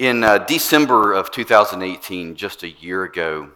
In 0.00 0.24
uh, 0.24 0.38
December 0.38 1.12
of 1.12 1.30
2018, 1.30 2.34
just 2.34 2.62
a 2.62 2.70
year 2.70 3.04
ago, 3.04 3.50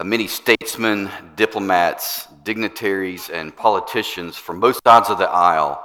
uh, 0.00 0.04
many 0.04 0.26
statesmen, 0.26 1.10
diplomats, 1.36 2.28
dignitaries, 2.44 3.28
and 3.28 3.54
politicians 3.54 4.38
from 4.38 4.58
both 4.58 4.80
sides 4.86 5.10
of 5.10 5.18
the 5.18 5.28
aisle 5.28 5.84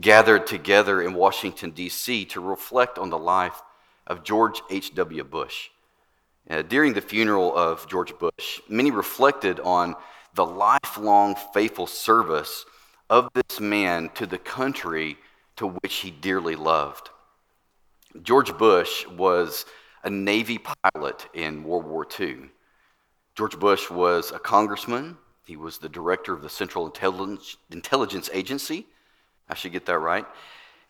gathered 0.00 0.46
together 0.46 1.02
in 1.02 1.14
Washington, 1.14 1.72
D.C. 1.72 2.26
to 2.26 2.40
reflect 2.40 2.96
on 2.96 3.10
the 3.10 3.18
life 3.18 3.60
of 4.06 4.22
George 4.22 4.62
H.W. 4.70 5.24
Bush. 5.24 5.70
Uh, 6.48 6.62
during 6.62 6.92
the 6.92 7.00
funeral 7.00 7.56
of 7.56 7.88
George 7.88 8.16
Bush, 8.16 8.60
many 8.68 8.92
reflected 8.92 9.58
on 9.58 9.96
the 10.34 10.46
lifelong 10.46 11.34
faithful 11.52 11.88
service 11.88 12.64
of 13.10 13.28
this 13.34 13.58
man 13.58 14.10
to 14.14 14.26
the 14.26 14.38
country 14.38 15.18
to 15.56 15.66
which 15.66 15.94
he 15.96 16.12
dearly 16.12 16.54
loved. 16.54 17.10
George 18.22 18.56
Bush 18.56 19.06
was 19.08 19.66
a 20.02 20.10
Navy 20.10 20.58
pilot 20.58 21.28
in 21.34 21.64
World 21.64 21.86
War 21.86 22.06
II. 22.18 22.50
George 23.34 23.58
Bush 23.58 23.90
was 23.90 24.30
a 24.30 24.38
congressman. 24.38 25.16
He 25.46 25.56
was 25.56 25.78
the 25.78 25.88
director 25.88 26.32
of 26.32 26.42
the 26.42 26.48
Central 26.48 26.86
Intelligence 27.70 28.30
Agency. 28.32 28.86
I 29.48 29.54
should 29.54 29.72
get 29.72 29.86
that 29.86 29.98
right. 29.98 30.26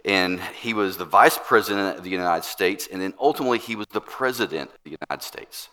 And 0.05 0.39
he 0.41 0.75
was 0.75 0.97
the 0.97 1.07
vice 1.07 1.39
president 1.39 1.97
of 1.97 2.05
the 2.05 2.11
United 2.11 2.45
States, 2.45 2.89
and 2.93 3.01
then 3.01 3.15
ultimately 3.19 3.59
he 3.59 3.75
was 3.75 3.87
the 3.91 4.03
president 4.03 4.71
of 4.71 4.79
the 4.85 4.97
United 5.01 5.25
States. 5.25 5.71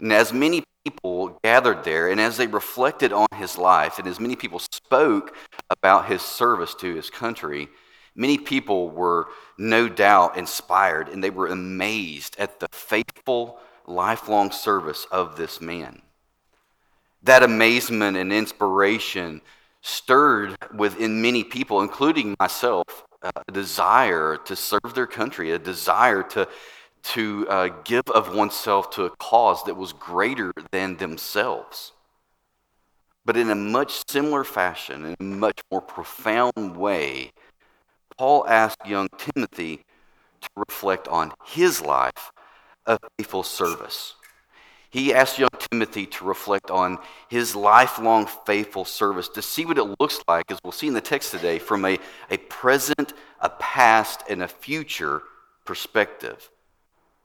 And 0.00 0.12
as 0.12 0.32
many 0.32 0.64
people 0.84 1.38
gathered 1.44 1.84
there, 1.84 2.08
and 2.08 2.20
as 2.20 2.36
they 2.36 2.48
reflected 2.48 3.12
on 3.12 3.28
his 3.36 3.56
life, 3.56 3.98
and 3.98 4.08
as 4.08 4.18
many 4.18 4.34
people 4.34 4.58
spoke 4.58 5.36
about 5.70 6.06
his 6.06 6.20
service 6.22 6.74
to 6.76 6.94
his 6.94 7.10
country, 7.10 7.68
Many 8.18 8.36
people 8.36 8.90
were 8.90 9.28
no 9.56 9.88
doubt 9.88 10.36
inspired 10.36 11.08
and 11.08 11.22
they 11.22 11.30
were 11.30 11.46
amazed 11.46 12.34
at 12.36 12.58
the 12.58 12.66
faithful, 12.72 13.60
lifelong 13.86 14.50
service 14.50 15.06
of 15.12 15.36
this 15.36 15.60
man. 15.60 16.02
That 17.22 17.44
amazement 17.44 18.16
and 18.16 18.32
inspiration 18.32 19.40
stirred 19.82 20.56
within 20.74 21.22
many 21.22 21.44
people, 21.44 21.80
including 21.80 22.34
myself, 22.40 23.06
a 23.22 23.52
desire 23.52 24.36
to 24.46 24.56
serve 24.56 24.94
their 24.94 25.06
country, 25.06 25.52
a 25.52 25.58
desire 25.58 26.24
to, 26.24 26.48
to 27.14 27.46
uh, 27.48 27.68
give 27.84 28.08
of 28.12 28.34
oneself 28.34 28.90
to 28.90 29.04
a 29.04 29.10
cause 29.10 29.62
that 29.62 29.76
was 29.76 29.92
greater 29.92 30.52
than 30.72 30.96
themselves. 30.96 31.92
But 33.24 33.36
in 33.36 33.48
a 33.48 33.54
much 33.54 34.02
similar 34.08 34.42
fashion, 34.42 35.04
in 35.04 35.14
a 35.20 35.22
much 35.22 35.60
more 35.70 35.82
profound 35.82 36.76
way, 36.76 37.30
Paul 38.18 38.46
asked 38.48 38.86
young 38.86 39.08
Timothy 39.16 39.84
to 40.40 40.48
reflect 40.56 41.08
on 41.08 41.32
his 41.46 41.80
life 41.80 42.32
of 42.84 42.98
faithful 43.16 43.44
service. 43.44 44.14
He 44.90 45.12
asked 45.12 45.38
young 45.38 45.50
Timothy 45.70 46.06
to 46.06 46.24
reflect 46.24 46.70
on 46.70 46.98
his 47.28 47.54
lifelong 47.54 48.26
faithful 48.46 48.84
service, 48.84 49.28
to 49.30 49.42
see 49.42 49.66
what 49.66 49.78
it 49.78 50.00
looks 50.00 50.20
like, 50.26 50.50
as 50.50 50.58
we'll 50.64 50.72
see 50.72 50.88
in 50.88 50.94
the 50.94 51.00
text 51.00 51.30
today, 51.30 51.58
from 51.58 51.84
a, 51.84 51.98
a 52.30 52.38
present, 52.38 53.12
a 53.40 53.50
past, 53.50 54.24
and 54.30 54.42
a 54.42 54.48
future 54.48 55.22
perspective. 55.66 56.50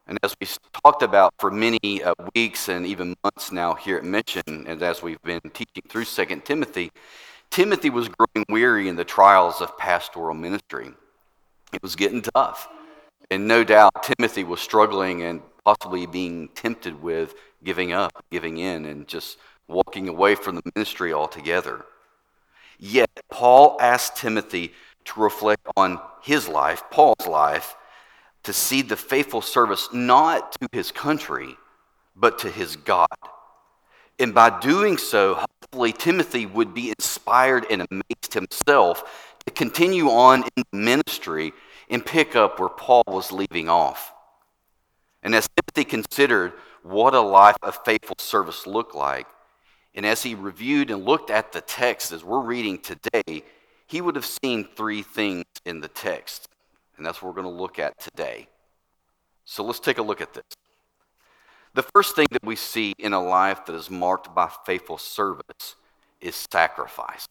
And 0.05 0.19
as 0.21 0.35
we've 0.39 0.57
talked 0.83 1.01
about 1.01 1.33
for 1.39 1.49
many 1.49 2.03
uh, 2.03 2.13
weeks 2.35 2.67
and 2.67 2.85
even 2.85 3.15
months 3.23 3.53
now 3.53 3.73
here 3.73 3.97
at 3.97 4.03
Mission, 4.03 4.43
and 4.67 4.83
as 4.83 5.01
we've 5.01 5.21
been 5.21 5.39
teaching 5.53 5.83
through 5.87 6.03
2 6.03 6.25
Timothy, 6.43 6.91
Timothy 7.53 7.91
was 7.91 8.09
growing 8.09 8.45
weary 8.49 8.87
in 8.87 8.95
the 8.95 9.05
trials 9.05 9.61
of 9.61 9.77
pastoral 9.77 10.33
ministry. 10.33 10.91
It 11.71 11.83
was 11.83 11.95
getting 11.95 12.23
tough. 12.23 12.67
And 13.29 13.47
no 13.47 13.63
doubt 13.63 14.01
Timothy 14.01 14.43
was 14.43 14.59
struggling 14.59 15.21
and 15.21 15.39
possibly 15.63 16.07
being 16.07 16.47
tempted 16.55 16.99
with 16.99 17.35
giving 17.63 17.91
up, 17.91 18.25
giving 18.31 18.57
in, 18.57 18.85
and 18.85 19.07
just 19.07 19.37
walking 19.67 20.09
away 20.09 20.33
from 20.33 20.55
the 20.55 20.63
ministry 20.73 21.13
altogether. 21.13 21.85
Yet, 22.79 23.11
Paul 23.29 23.77
asked 23.79 24.17
Timothy 24.17 24.73
to 25.05 25.21
reflect 25.21 25.61
on 25.77 26.01
his 26.23 26.47
life, 26.47 26.81
Paul's 26.89 27.27
life, 27.27 27.75
to 28.41 28.51
see 28.51 28.81
the 28.81 28.97
faithful 28.97 29.41
service 29.41 29.89
not 29.93 30.53
to 30.53 30.67
his 30.71 30.91
country, 30.91 31.55
but 32.15 32.39
to 32.39 32.49
his 32.49 32.77
God. 32.77 33.07
And 34.23 34.33
by 34.33 34.57
doing 34.61 34.97
so, 34.97 35.33
hopefully 35.33 35.91
Timothy 35.91 36.45
would 36.45 36.73
be 36.73 36.87
inspired 36.87 37.65
and 37.69 37.85
amazed 37.91 38.33
himself 38.33 39.35
to 39.45 39.51
continue 39.51 40.07
on 40.07 40.45
in 40.55 40.63
ministry 40.71 41.51
and 41.89 42.05
pick 42.05 42.33
up 42.33 42.57
where 42.57 42.69
Paul 42.69 43.03
was 43.05 43.33
leaving 43.33 43.67
off. 43.67 44.13
And 45.23 45.35
as 45.35 45.49
Timothy 45.49 45.83
considered 45.83 46.53
what 46.83 47.13
a 47.13 47.19
life 47.19 47.57
of 47.61 47.83
faithful 47.83 48.15
service 48.17 48.65
looked 48.65 48.95
like, 48.95 49.27
and 49.93 50.05
as 50.05 50.23
he 50.23 50.35
reviewed 50.35 50.89
and 50.89 51.03
looked 51.03 51.29
at 51.29 51.51
the 51.51 51.59
text 51.59 52.13
as 52.13 52.23
we're 52.23 52.39
reading 52.39 52.77
today, 52.77 53.43
he 53.87 53.99
would 53.99 54.15
have 54.15 54.25
seen 54.25 54.69
three 54.73 55.01
things 55.01 55.43
in 55.65 55.81
the 55.81 55.89
text. 55.89 56.47
And 56.95 57.05
that's 57.05 57.21
what 57.21 57.27
we're 57.27 57.41
going 57.41 57.53
to 57.53 57.61
look 57.61 57.77
at 57.77 57.99
today. 57.99 58.47
So 59.43 59.65
let's 59.65 59.81
take 59.81 59.97
a 59.97 60.01
look 60.01 60.21
at 60.21 60.33
this. 60.33 60.45
The 61.73 61.83
first 61.83 62.15
thing 62.15 62.27
that 62.31 62.43
we 62.43 62.55
see 62.55 62.93
in 62.99 63.13
a 63.13 63.23
life 63.23 63.65
that 63.65 63.75
is 63.75 63.89
marked 63.89 64.33
by 64.35 64.49
faithful 64.65 64.97
service 64.97 65.75
is 66.21 66.35
sacrifice. 66.51 67.27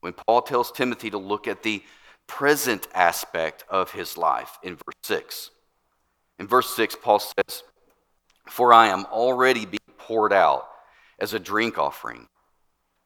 When 0.00 0.12
Paul 0.12 0.42
tells 0.42 0.70
Timothy 0.70 1.10
to 1.10 1.18
look 1.18 1.48
at 1.48 1.62
the 1.62 1.82
present 2.26 2.86
aspect 2.94 3.64
of 3.68 3.92
his 3.92 4.16
life 4.16 4.58
in 4.62 4.76
verse 4.76 4.94
6. 5.04 5.50
In 6.38 6.46
verse 6.46 6.74
6, 6.74 6.96
Paul 7.02 7.18
says, 7.18 7.62
For 8.48 8.72
I 8.72 8.88
am 8.88 9.06
already 9.06 9.64
being 9.64 9.78
poured 9.98 10.32
out 10.32 10.68
as 11.18 11.34
a 11.34 11.38
drink 11.38 11.78
offering, 11.78 12.28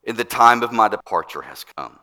and 0.06 0.16
the 0.16 0.24
time 0.24 0.62
of 0.62 0.72
my 0.72 0.88
departure 0.88 1.42
has 1.42 1.64
come. 1.76 1.98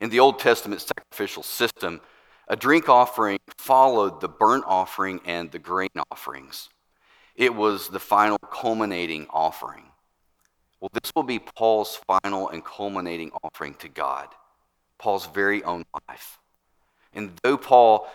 In 0.00 0.10
the 0.10 0.20
Old 0.20 0.38
Testament 0.38 0.80
sacrificial 0.80 1.42
system, 1.42 2.00
a 2.48 2.56
drink 2.56 2.88
offering 2.88 3.38
followed 3.58 4.20
the 4.20 4.28
burnt 4.28 4.64
offering 4.66 5.20
and 5.24 5.50
the 5.50 5.58
grain 5.58 5.90
offerings. 6.10 6.68
It 7.40 7.54
was 7.54 7.88
the 7.88 7.98
final 7.98 8.36
culminating 8.36 9.26
offering. 9.30 9.84
Well, 10.78 10.90
this 10.92 11.10
will 11.16 11.22
be 11.22 11.38
Paul's 11.38 11.98
final 12.06 12.50
and 12.50 12.62
culminating 12.62 13.30
offering 13.42 13.72
to 13.76 13.88
God, 13.88 14.28
Paul's 14.98 15.24
very 15.24 15.64
own 15.64 15.84
life. 16.06 16.38
And 17.14 17.32
though 17.42 17.56
Paul, 17.56 18.06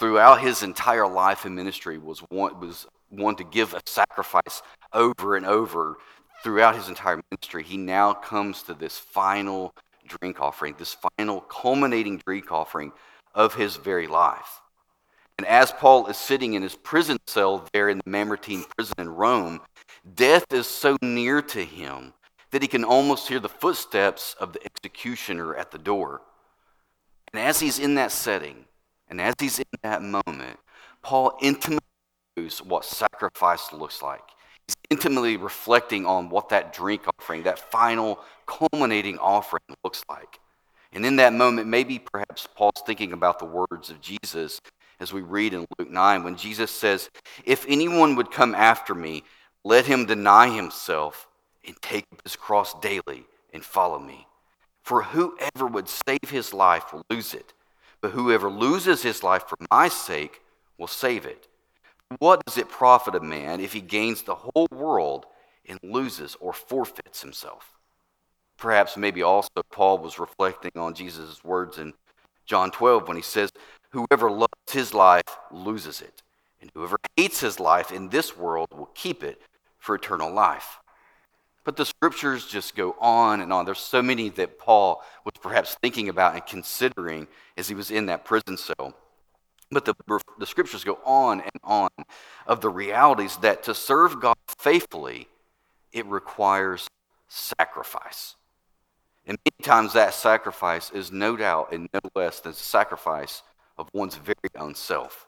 throughout 0.00 0.40
his 0.40 0.64
entire 0.64 1.06
life 1.06 1.44
and 1.44 1.54
ministry, 1.54 1.96
was 1.96 2.18
one, 2.28 2.58
was 2.58 2.88
one 3.08 3.36
to 3.36 3.44
give 3.44 3.72
a 3.72 3.80
sacrifice 3.86 4.62
over 4.92 5.36
and 5.36 5.46
over 5.46 5.98
throughout 6.42 6.74
his 6.74 6.88
entire 6.88 7.22
ministry, 7.30 7.62
he 7.62 7.76
now 7.76 8.12
comes 8.12 8.64
to 8.64 8.74
this 8.74 8.98
final 8.98 9.72
drink 10.08 10.40
offering, 10.40 10.74
this 10.76 10.96
final 11.16 11.40
culminating 11.42 12.20
drink 12.26 12.50
offering 12.50 12.90
of 13.32 13.54
his 13.54 13.76
very 13.76 14.08
life. 14.08 14.61
And 15.38 15.46
as 15.46 15.72
Paul 15.72 16.06
is 16.06 16.16
sitting 16.16 16.54
in 16.54 16.62
his 16.62 16.76
prison 16.76 17.18
cell 17.26 17.66
there 17.72 17.88
in 17.88 17.98
the 17.98 18.10
Mamertine 18.10 18.64
prison 18.76 18.94
in 18.98 19.08
Rome, 19.08 19.60
death 20.14 20.44
is 20.52 20.66
so 20.66 20.96
near 21.02 21.42
to 21.42 21.64
him 21.64 22.12
that 22.50 22.62
he 22.62 22.68
can 22.68 22.84
almost 22.84 23.28
hear 23.28 23.40
the 23.40 23.48
footsteps 23.48 24.36
of 24.38 24.52
the 24.52 24.64
executioner 24.64 25.54
at 25.56 25.70
the 25.70 25.78
door. 25.78 26.22
And 27.32 27.42
as 27.42 27.60
he's 27.60 27.78
in 27.78 27.94
that 27.94 28.12
setting, 28.12 28.66
and 29.08 29.20
as 29.20 29.34
he's 29.40 29.58
in 29.58 29.64
that 29.82 30.02
moment, 30.02 30.58
Paul 31.02 31.36
intimately 31.40 31.80
knows 32.36 32.62
what 32.62 32.84
sacrifice 32.84 33.72
looks 33.72 34.02
like. 34.02 34.22
He's 34.68 34.76
intimately 34.90 35.36
reflecting 35.36 36.06
on 36.06 36.28
what 36.28 36.50
that 36.50 36.72
drink 36.72 37.02
offering, 37.18 37.42
that 37.44 37.58
final 37.58 38.20
culminating 38.46 39.18
offering 39.18 39.64
looks 39.82 40.04
like. 40.08 40.38
And 40.92 41.06
in 41.06 41.16
that 41.16 41.32
moment, 41.32 41.68
maybe 41.68 41.98
perhaps 41.98 42.46
Paul's 42.54 42.82
thinking 42.84 43.12
about 43.12 43.38
the 43.38 43.46
words 43.46 43.88
of 43.88 44.00
Jesus 44.00 44.60
as 45.02 45.12
we 45.12 45.20
read 45.20 45.52
in 45.52 45.66
Luke 45.78 45.90
9, 45.90 46.22
when 46.22 46.36
Jesus 46.36 46.70
says, 46.70 47.10
If 47.44 47.66
anyone 47.68 48.14
would 48.14 48.30
come 48.30 48.54
after 48.54 48.94
me, 48.94 49.24
let 49.64 49.84
him 49.84 50.06
deny 50.06 50.48
himself 50.48 51.28
and 51.66 51.76
take 51.82 52.06
up 52.12 52.22
his 52.22 52.36
cross 52.36 52.78
daily 52.80 53.24
and 53.52 53.64
follow 53.64 53.98
me. 53.98 54.28
For 54.82 55.02
whoever 55.02 55.66
would 55.66 55.88
save 55.88 56.30
his 56.30 56.54
life 56.54 56.92
will 56.92 57.04
lose 57.10 57.34
it, 57.34 57.52
but 58.00 58.12
whoever 58.12 58.48
loses 58.48 59.02
his 59.02 59.24
life 59.24 59.44
for 59.48 59.58
my 59.72 59.88
sake 59.88 60.40
will 60.78 60.86
save 60.86 61.26
it. 61.26 61.48
What 62.18 62.44
does 62.44 62.56
it 62.56 62.68
profit 62.68 63.16
a 63.16 63.20
man 63.20 63.60
if 63.60 63.72
he 63.72 63.80
gains 63.80 64.22
the 64.22 64.36
whole 64.36 64.68
world 64.70 65.26
and 65.66 65.80
loses 65.82 66.36
or 66.40 66.52
forfeits 66.52 67.22
himself? 67.22 67.72
Perhaps, 68.56 68.96
maybe 68.96 69.22
also, 69.22 69.50
Paul 69.72 69.98
was 69.98 70.20
reflecting 70.20 70.72
on 70.76 70.94
Jesus' 70.94 71.42
words 71.42 71.78
in 71.78 71.92
John 72.46 72.70
12 72.70 73.08
when 73.08 73.16
he 73.16 73.22
says, 73.22 73.50
Whoever 73.92 74.30
loves 74.30 74.52
his 74.70 74.94
life 74.94 75.22
loses 75.50 76.00
it, 76.00 76.22
and 76.60 76.70
whoever 76.74 76.96
hates 77.16 77.40
his 77.40 77.60
life 77.60 77.92
in 77.92 78.08
this 78.08 78.36
world 78.36 78.68
will 78.74 78.90
keep 78.94 79.22
it 79.22 79.40
for 79.78 79.94
eternal 79.94 80.32
life. 80.32 80.78
But 81.64 81.76
the 81.76 81.84
scriptures 81.84 82.46
just 82.46 82.74
go 82.74 82.96
on 83.00 83.40
and 83.40 83.52
on. 83.52 83.66
There's 83.66 83.78
so 83.78 84.02
many 84.02 84.30
that 84.30 84.58
Paul 84.58 85.02
was 85.24 85.34
perhaps 85.40 85.76
thinking 85.80 86.08
about 86.08 86.34
and 86.34 86.44
considering 86.44 87.28
as 87.56 87.68
he 87.68 87.74
was 87.74 87.90
in 87.90 88.06
that 88.06 88.24
prison 88.24 88.56
cell. 88.56 88.94
But 89.70 89.84
the, 89.84 89.94
the 90.38 90.46
scriptures 90.46 90.84
go 90.84 90.98
on 91.04 91.40
and 91.40 91.60
on 91.62 91.88
of 92.46 92.60
the 92.60 92.68
realities 92.68 93.36
that 93.38 93.62
to 93.64 93.74
serve 93.74 94.20
God 94.20 94.36
faithfully, 94.58 95.28
it 95.92 96.04
requires 96.06 96.88
sacrifice. 97.28 98.36
And 99.26 99.38
many 99.44 99.62
times 99.62 99.92
that 99.92 100.14
sacrifice 100.14 100.90
is 100.90 101.12
no 101.12 101.36
doubt 101.36 101.72
and 101.72 101.88
no 101.94 102.00
less 102.14 102.40
than 102.40 102.54
sacrifice 102.54 103.42
of 103.78 103.88
one's 103.92 104.16
very 104.16 104.36
own 104.56 104.74
self. 104.74 105.26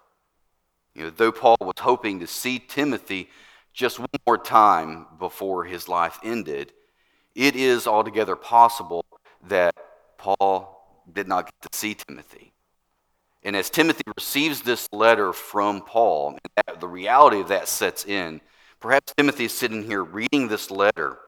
You 0.94 1.04
know, 1.04 1.10
though 1.10 1.32
Paul 1.32 1.56
was 1.60 1.80
hoping 1.80 2.20
to 2.20 2.26
see 2.26 2.58
Timothy 2.58 3.28
just 3.72 3.98
one 3.98 4.08
more 4.26 4.38
time 4.38 5.06
before 5.18 5.64
his 5.64 5.88
life 5.88 6.18
ended, 6.22 6.72
it 7.34 7.56
is 7.56 7.86
altogether 7.86 8.36
possible 8.36 9.04
that 9.48 9.74
Paul 10.18 11.02
did 11.12 11.26
not 11.26 11.46
get 11.46 11.72
to 11.72 11.78
see 11.78 11.94
Timothy. 11.94 12.52
And 13.42 13.54
as 13.54 13.68
Timothy 13.68 14.04
receives 14.16 14.62
this 14.62 14.88
letter 14.92 15.32
from 15.32 15.82
Paul, 15.82 16.38
that, 16.56 16.80
the 16.80 16.88
reality 16.88 17.40
of 17.40 17.48
that 17.48 17.68
sets 17.68 18.06
in, 18.06 18.40
perhaps 18.80 19.12
Timothy 19.16 19.46
is 19.46 19.52
sitting 19.52 19.82
here 19.82 20.02
reading 20.02 20.48
this 20.48 20.70
letter 20.70 21.18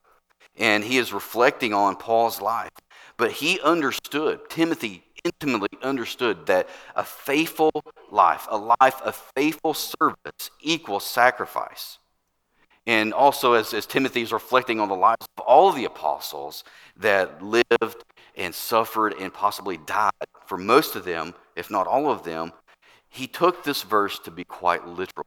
and 0.57 0.83
he 0.83 0.97
is 0.97 1.13
reflecting 1.13 1.75
on 1.75 1.97
Paul's 1.97 2.41
life. 2.41 2.71
But 3.19 3.33
he 3.33 3.61
understood, 3.61 4.49
Timothy 4.49 5.05
intimately 5.27 5.79
understood 5.83 6.47
that 6.47 6.69
a 6.95 7.05
faithful 7.05 7.71
life, 8.11 8.47
a 8.51 8.57
life 8.57 9.01
of 9.03 9.15
faithful 9.35 9.75
service, 9.75 10.51
equals 10.61 11.05
sacrifice. 11.05 11.99
And 12.87 13.13
also, 13.13 13.55
as, 13.55 13.75
as 13.75 13.85
Timothy 13.85 14.23
is 14.23 14.33
reflecting 14.33 14.79
on 14.79 14.89
the 14.89 14.95
lives 14.95 15.27
of 15.37 15.45
all 15.45 15.69
of 15.69 15.75
the 15.75 15.87
apostles 15.87 16.63
that 16.97 17.43
lived 17.43 18.05
and 18.37 18.55
suffered 18.55 19.15
and 19.19 19.35
possibly 19.35 19.79
died, 19.79 20.13
for 20.47 20.57
most 20.57 20.95
of 20.95 21.05
them, 21.05 21.35
if 21.57 21.71
not 21.71 21.89
all 21.89 22.11
of 22.11 22.23
them, 22.23 22.53
he 23.09 23.27
took 23.27 23.65
this 23.65 23.83
verse 23.83 24.19
to 24.21 24.31
be 24.31 24.45
quite 24.45 24.87
literal. 24.87 25.27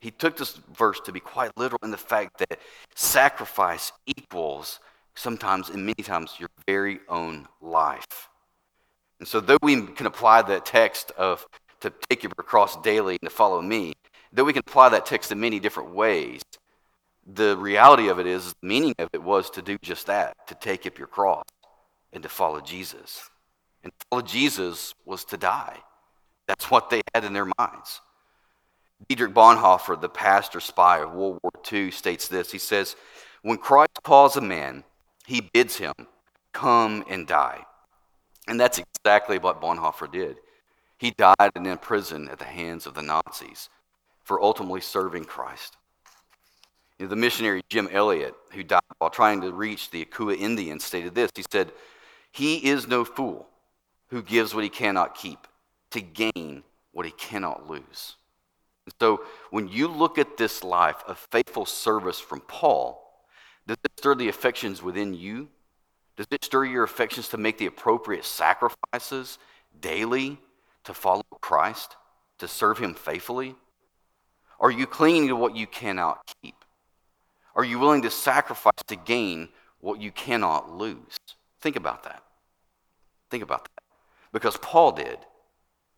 He 0.00 0.10
took 0.10 0.36
this 0.36 0.60
verse 0.76 1.00
to 1.00 1.12
be 1.12 1.20
quite 1.20 1.56
literal 1.56 1.80
in 1.82 1.90
the 1.90 1.96
fact 1.96 2.38
that 2.38 2.60
sacrifice 2.94 3.92
equals 4.06 4.80
sometimes 5.14 5.70
and 5.70 5.86
many 5.86 6.02
times 6.02 6.34
your 6.38 6.50
very 6.66 7.00
own 7.08 7.48
life. 7.62 8.28
And 9.18 9.26
so, 9.26 9.40
though 9.40 9.58
we 9.62 9.80
can 9.86 10.06
apply 10.06 10.42
that 10.42 10.66
text 10.66 11.10
of 11.12 11.46
to 11.80 11.92
take 12.08 12.22
your 12.22 12.30
cross 12.32 12.76
daily 12.82 13.18
and 13.20 13.28
to 13.28 13.34
follow 13.34 13.62
me, 13.62 13.94
though 14.32 14.44
we 14.44 14.52
can 14.52 14.62
apply 14.66 14.90
that 14.90 15.06
text 15.06 15.32
in 15.32 15.40
many 15.40 15.58
different 15.58 15.94
ways, 15.94 16.42
the 17.26 17.56
reality 17.56 18.08
of 18.08 18.18
it 18.18 18.26
is, 18.26 18.54
the 18.60 18.66
meaning 18.66 18.94
of 18.98 19.08
it 19.12 19.22
was 19.22 19.50
to 19.50 19.62
do 19.62 19.78
just 19.82 20.06
that, 20.06 20.34
to 20.48 20.54
take 20.54 20.86
up 20.86 20.98
your 20.98 21.08
cross 21.08 21.44
and 22.12 22.22
to 22.22 22.28
follow 22.28 22.60
Jesus. 22.60 23.30
And 23.82 23.92
to 23.92 24.06
follow 24.10 24.22
Jesus 24.22 24.94
was 25.04 25.24
to 25.26 25.36
die. 25.36 25.78
That's 26.46 26.70
what 26.70 26.90
they 26.90 27.02
had 27.14 27.24
in 27.24 27.32
their 27.32 27.50
minds. 27.58 28.00
Dietrich 29.08 29.34
Bonhoeffer, 29.34 30.00
the 30.00 30.08
pastor 30.08 30.60
spy 30.60 31.00
of 31.00 31.12
World 31.12 31.40
War 31.42 31.52
II, 31.70 31.90
states 31.90 32.28
this. 32.28 32.52
He 32.52 32.58
says, 32.58 32.96
When 33.42 33.58
Christ 33.58 34.00
calls 34.02 34.36
a 34.36 34.40
man, 34.40 34.84
he 35.26 35.40
bids 35.40 35.76
him 35.76 35.92
come 36.52 37.04
and 37.10 37.26
die. 37.26 37.66
And 38.48 38.60
that's 38.60 38.78
exactly 38.78 39.38
what 39.38 39.60
Bonhoeffer 39.60 40.10
did. 40.10 40.38
He 40.98 41.10
died 41.10 41.52
in 41.54 41.78
prison 41.78 42.28
at 42.28 42.38
the 42.38 42.44
hands 42.44 42.86
of 42.86 42.94
the 42.94 43.02
Nazis 43.02 43.68
for 44.22 44.42
ultimately 44.42 44.80
serving 44.80 45.24
Christ. 45.24 45.76
You 46.98 47.06
know, 47.06 47.10
the 47.10 47.16
missionary 47.16 47.62
Jim 47.68 47.88
Elliot, 47.92 48.34
who 48.52 48.62
died 48.62 48.80
while 48.98 49.10
trying 49.10 49.42
to 49.42 49.52
reach 49.52 49.90
the 49.90 50.06
Auca 50.06 50.36
Indians, 50.36 50.84
stated 50.84 51.14
this. 51.14 51.30
He 51.34 51.44
said, 51.50 51.72
He 52.32 52.66
is 52.66 52.88
no 52.88 53.04
fool 53.04 53.48
who 54.08 54.22
gives 54.22 54.54
what 54.54 54.64
he 54.64 54.70
cannot 54.70 55.14
keep 55.14 55.46
to 55.90 56.00
gain 56.00 56.62
what 56.92 57.06
he 57.06 57.12
cannot 57.12 57.68
lose. 57.68 58.16
And 58.86 58.94
so 59.00 59.22
when 59.50 59.68
you 59.68 59.88
look 59.88 60.16
at 60.16 60.36
this 60.36 60.64
life 60.64 61.02
of 61.06 61.18
faithful 61.18 61.66
service 61.66 62.20
from 62.20 62.40
Paul, 62.40 63.02
does 63.66 63.76
it 63.84 63.92
stir 63.98 64.14
the 64.14 64.28
affections 64.28 64.82
within 64.82 65.12
you? 65.12 65.48
Does 66.16 66.26
it 66.30 66.44
stir 66.44 66.64
your 66.64 66.84
affections 66.84 67.28
to 67.28 67.36
make 67.36 67.58
the 67.58 67.66
appropriate 67.66 68.24
sacrifices 68.24 69.38
daily 69.80 70.38
to 70.84 70.94
follow 70.94 71.22
Christ, 71.40 71.96
to 72.38 72.48
serve 72.48 72.78
Him 72.78 72.94
faithfully? 72.94 73.54
Are 74.58 74.70
you 74.70 74.86
clinging 74.86 75.28
to 75.28 75.36
what 75.36 75.56
you 75.56 75.66
cannot 75.66 76.34
keep? 76.42 76.64
Are 77.54 77.64
you 77.64 77.78
willing 77.78 78.02
to 78.02 78.10
sacrifice 78.10 78.82
to 78.86 78.96
gain 78.96 79.50
what 79.80 80.00
you 80.00 80.10
cannot 80.10 80.70
lose? 80.72 81.16
Think 81.60 81.76
about 81.76 82.04
that. 82.04 82.22
Think 83.30 83.42
about 83.42 83.64
that. 83.64 83.82
Because 84.32 84.56
Paul 84.58 84.92
did, 84.92 85.18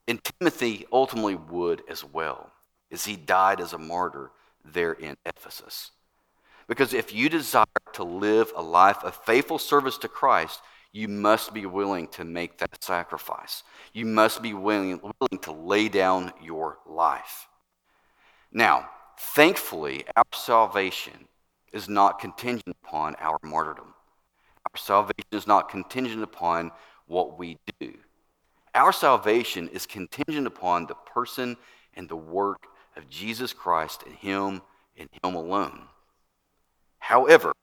and 0.07 0.23
Timothy 0.23 0.87
ultimately 0.93 1.35
would 1.35 1.83
as 1.89 2.05
well, 2.05 2.51
as 2.91 3.05
he 3.05 3.17
died 3.17 3.61
as 3.61 3.73
a 3.73 3.79
martyr 3.79 4.31
there 4.65 4.93
in 4.93 5.17
Ephesus. 5.27 5.91
Because 6.69 6.93
if 6.93 7.15
you 7.15 7.29
desire 7.29 7.65
to 7.95 8.05
live 8.05 8.53
a 8.55 8.63
life 8.63 9.03
of 9.03 9.17
faithful 9.25 9.59
service 9.59 9.97
to 9.99 10.09
Christ, 10.09 10.61
you 10.93 11.09
must 11.09 11.53
be 11.55 11.67
willing 11.67 12.09
to 12.09 12.25
make 12.25 12.59
that 12.59 12.83
sacrifice. 12.83 13.63
You 13.93 14.07
must 14.07 14.43
be 14.43 14.55
willing, 14.55 15.01
willing 15.01 15.43
to 15.43 15.53
lay 15.53 15.89
down 15.89 16.33
your 16.43 16.79
life. 16.87 17.49
Now, 18.53 18.89
thankfully, 19.19 20.05
our 20.17 20.25
salvation 20.33 21.29
is 21.73 21.89
not 21.89 22.19
contingent 22.19 22.77
upon 22.85 23.15
our 23.19 23.39
martyrdom. 23.43 23.95
Our 24.73 24.79
salvation 24.79 25.29
is 25.33 25.47
not 25.47 25.69
contingent 25.69 26.23
upon 26.23 26.71
what 27.07 27.39
we 27.39 27.59
do. 27.81 27.95
Our 28.75 28.93
salvation 28.93 29.69
is 29.69 29.87
contingent 29.87 30.47
upon 30.47 30.87
the 30.87 30.95
person 30.95 31.57
and 31.95 32.09
the 32.09 32.17
work 32.17 32.67
of 32.97 33.09
Jesus 33.09 33.53
Christ 33.53 34.03
and 34.07 34.15
Him 34.15 34.63
and 34.97 35.09
Him 35.23 35.35
alone. 35.35 35.81
However, 37.09 37.55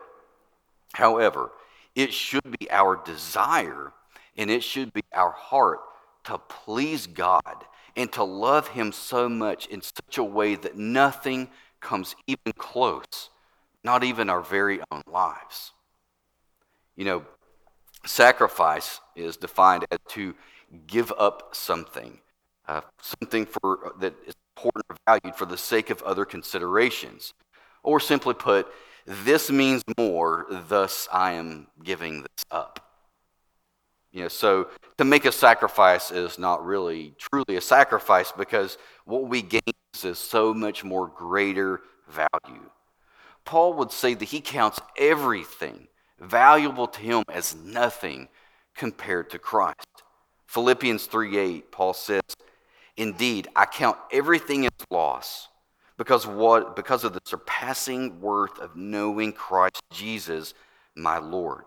however, 0.94 1.52
it 1.94 2.12
should 2.12 2.58
be 2.60 2.72
our 2.72 2.96
desire 2.96 3.94
and 4.36 4.50
it 4.50 4.64
should 4.64 4.92
be 4.92 5.04
our 5.14 5.30
heart 5.30 5.82
to 6.24 6.40
please 6.40 7.06
God 7.06 7.64
and 7.96 8.12
to 8.14 8.24
love 8.24 8.70
Him 8.70 8.92
so 8.92 9.30
much 9.30 9.68
in 9.68 9.84
such 9.84 10.18
a 10.18 10.24
way 10.24 10.56
that 10.56 10.80
nothing 10.80 11.48
comes 11.80 12.16
even 12.26 12.54
close, 12.58 13.30
not 13.84 14.04
even 14.04 14.32
our 14.32 14.42
very 14.42 14.80
own 14.92 15.04
lives. 15.06 15.74
You 16.96 17.06
know, 17.06 17.26
sacrifice 18.04 19.00
is 19.16 19.38
defined 19.38 19.86
as 19.92 20.00
to 20.14 20.34
give 20.88 21.14
up 21.20 21.54
something, 21.54 22.18
uh, 22.68 22.82
something 23.00 23.46
for 23.46 23.94
that 24.00 24.16
is 24.26 24.34
important 24.58 24.86
or 24.90 24.98
valued 25.06 25.38
for 25.38 25.46
the 25.46 25.56
sake 25.56 25.92
of 25.92 26.02
other 26.02 26.26
considerations, 26.26 27.36
or 27.84 28.00
simply 28.00 28.34
put, 28.34 28.68
this 29.06 29.52
means 29.52 29.84
more, 29.98 30.48
thus 30.50 31.08
I 31.12 31.34
am 31.34 31.68
giving 31.84 32.22
this 32.22 32.46
up. 32.50 32.80
You 34.12 34.24
know, 34.24 34.28
so 34.30 34.70
to 34.98 35.04
make 35.04 35.26
a 35.26 35.32
sacrifice 35.32 36.10
is 36.10 36.40
not 36.40 36.66
really 36.66 37.14
truly 37.20 37.58
a 37.58 37.62
sacrifice 37.62 38.32
because 38.32 38.78
what 39.04 39.28
we 39.28 39.42
gain 39.42 39.62
is 40.04 40.18
so 40.18 40.54
much 40.54 40.84
more 40.84 41.08
greater 41.08 41.82
value. 42.10 42.70
Paul 43.44 43.74
would 43.74 43.92
say 43.92 44.14
that 44.14 44.26
he 44.26 44.42
counts 44.42 44.80
everything 44.98 45.88
valuable 46.20 46.88
to 46.88 47.02
him 47.02 47.24
as 47.30 47.56
nothing 47.56 48.30
compared 48.76 49.30
to 49.32 49.40
Christ. 49.40 50.04
Philippians 50.48 51.08
3:8 51.08 51.72
Paul 51.72 51.94
says, 51.94 52.24
"Indeed, 52.96 53.50
I 53.56 53.66
count 53.66 53.98
everything 54.12 54.66
as 54.66 54.72
loss 54.90 55.50
because, 55.98 56.28
what, 56.28 56.76
because 56.76 57.04
of 57.04 57.14
the 57.14 57.22
surpassing 57.26 58.20
worth 58.20 58.60
of 58.60 58.76
knowing 58.76 59.32
Christ 59.32 59.82
Jesus, 59.92 60.54
my 60.96 61.18
Lord. 61.18 61.66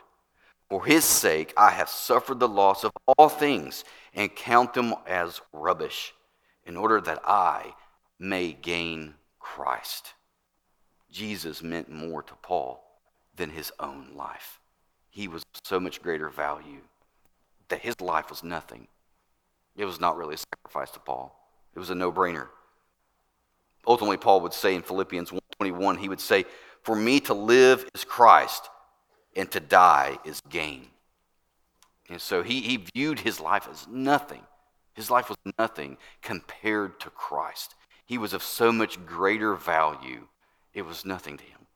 For 0.68 0.84
his 0.84 1.04
sake, 1.04 1.54
I 1.56 1.70
have 1.70 1.88
suffered 1.88 2.40
the 2.40 2.48
loss 2.48 2.84
of 2.84 2.92
all 3.06 3.28
things 3.28 3.84
and 4.14 4.34
count 4.34 4.74
them 4.74 4.94
as 5.06 5.40
rubbish, 5.52 6.12
in 6.66 6.76
order 6.76 7.00
that 7.00 7.22
I 7.24 7.74
may 8.18 8.52
gain 8.52 9.14
Christ. 9.38 10.12
Jesus 11.10 11.62
meant 11.62 11.90
more 11.90 12.22
to 12.22 12.34
Paul 12.42 12.84
than 13.34 13.50
his 13.50 13.72
own 13.80 14.08
life. 14.14 14.60
He 15.08 15.26
was 15.26 15.42
so 15.64 15.80
much 15.80 16.02
greater 16.02 16.28
value 16.28 16.82
that 17.68 17.80
his 17.80 17.98
life 18.00 18.28
was 18.28 18.42
nothing. 18.42 18.88
It 19.76 19.86
was 19.86 20.00
not 20.00 20.16
really 20.16 20.34
a 20.34 20.38
sacrifice 20.38 20.90
to 20.92 21.00
Paul, 21.00 21.34
it 21.74 21.78
was 21.78 21.90
a 21.90 21.94
no 21.94 22.12
brainer. 22.12 22.48
Ultimately, 23.88 24.18
Paul 24.18 24.42
would 24.42 24.52
say 24.52 24.74
in 24.74 24.82
Philippians 24.82 25.32
1:21, 25.32 25.96
he 25.96 26.10
would 26.10 26.20
say, 26.20 26.44
"For 26.82 26.94
me 26.94 27.20
to 27.20 27.34
live 27.34 27.88
is 27.94 28.04
Christ, 28.04 28.68
and 29.34 29.50
to 29.50 29.60
die 29.60 30.18
is 30.24 30.42
gain." 30.42 30.90
And 32.10 32.20
so 32.20 32.42
he, 32.42 32.60
he 32.60 32.76
viewed 32.94 33.20
his 33.20 33.40
life 33.40 33.66
as 33.68 33.86
nothing. 33.88 34.46
His 34.92 35.10
life 35.10 35.28
was 35.30 35.38
nothing 35.58 35.96
compared 36.22 37.00
to 37.00 37.10
Christ. 37.10 37.74
He 38.04 38.18
was 38.18 38.32
of 38.34 38.42
so 38.42 38.72
much 38.72 39.04
greater 39.06 39.54
value, 39.54 40.28
it 40.74 40.82
was 40.82 41.04
nothing 41.04 41.38
to 41.38 41.44
him. 41.44 41.66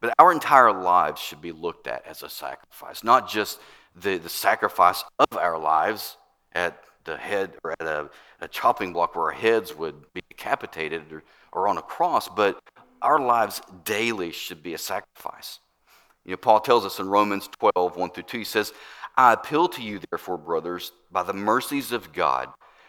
But 0.00 0.14
our 0.18 0.32
entire 0.32 0.72
lives 0.72 1.20
should 1.20 1.40
be 1.40 1.52
looked 1.52 1.86
at 1.86 2.06
as 2.06 2.22
a 2.22 2.28
sacrifice, 2.28 3.02
not 3.02 3.28
just 3.28 3.58
the, 3.94 4.18
the 4.18 4.28
sacrifice 4.28 5.02
of 5.18 5.38
our 5.38 5.58
lives 5.58 6.18
at 6.52 6.82
the 7.04 7.16
head 7.16 7.54
or 7.64 7.72
at 7.72 7.86
a, 7.86 8.10
a 8.40 8.48
chopping 8.48 8.92
block 8.92 9.14
where 9.14 9.26
our 9.26 9.30
heads 9.30 9.74
would 9.74 10.12
be 10.12 10.22
decapitated 10.28 11.12
or, 11.12 11.22
or 11.52 11.68
on 11.68 11.78
a 11.78 11.82
cross, 11.82 12.28
but 12.28 12.58
our 13.02 13.18
lives 13.20 13.60
daily 13.84 14.32
should 14.32 14.62
be 14.62 14.74
a 14.74 14.78
sacrifice. 14.78 15.60
You 16.24 16.32
know, 16.32 16.36
Paul 16.38 16.60
tells 16.60 16.84
us 16.84 16.98
in 16.98 17.08
Romans 17.08 17.48
12, 17.60 17.96
1 17.96 18.10
through 18.10 18.22
2, 18.24 18.38
he 18.38 18.44
says, 18.44 18.72
I 19.16 19.32
appeal 19.32 19.68
to 19.68 19.82
you, 19.82 20.00
therefore, 20.10 20.36
brothers, 20.36 20.92
by 21.10 21.22
the 21.22 21.32
mercies 21.32 21.92
of 21.92 22.12
God, 22.12 22.48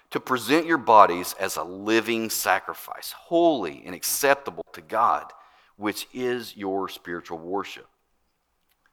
to 0.09 0.19
present 0.19 0.65
your 0.65 0.77
bodies 0.77 1.35
as 1.39 1.57
a 1.57 1.63
living 1.63 2.29
sacrifice, 2.29 3.11
holy 3.11 3.83
and 3.85 3.93
acceptable 3.93 4.65
to 4.73 4.81
God, 4.81 5.31
which 5.75 6.07
is 6.13 6.55
your 6.57 6.89
spiritual 6.89 7.37
worship. 7.37 7.87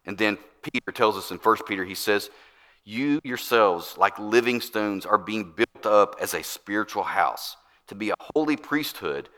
And 0.04 0.18
then 0.18 0.38
Peter 0.62 0.92
tells 0.92 1.16
us 1.16 1.30
in 1.30 1.38
1 1.38 1.56
Peter, 1.66 1.84
he 1.84 1.94
says, 1.94 2.30
You 2.84 3.20
yourselves, 3.24 3.96
like 3.96 4.18
living 4.18 4.60
stones, 4.60 5.06
are 5.06 5.18
being 5.18 5.52
built 5.52 5.73
up 5.86 6.16
as 6.20 6.34
a 6.34 6.42
spiritual 6.42 7.02
house, 7.02 7.56
to 7.88 7.94
be 7.94 8.10
a 8.10 8.14
holy 8.34 8.56
priesthood, 8.56 9.28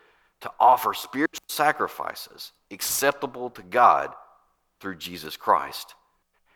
to 0.41 0.51
offer 0.59 0.93
spiritual 0.93 1.43
sacrifices 1.47 2.51
acceptable 2.71 3.49
to 3.51 3.61
God 3.61 4.13
through 4.79 4.95
Jesus 4.95 5.35
Christ. 5.37 5.95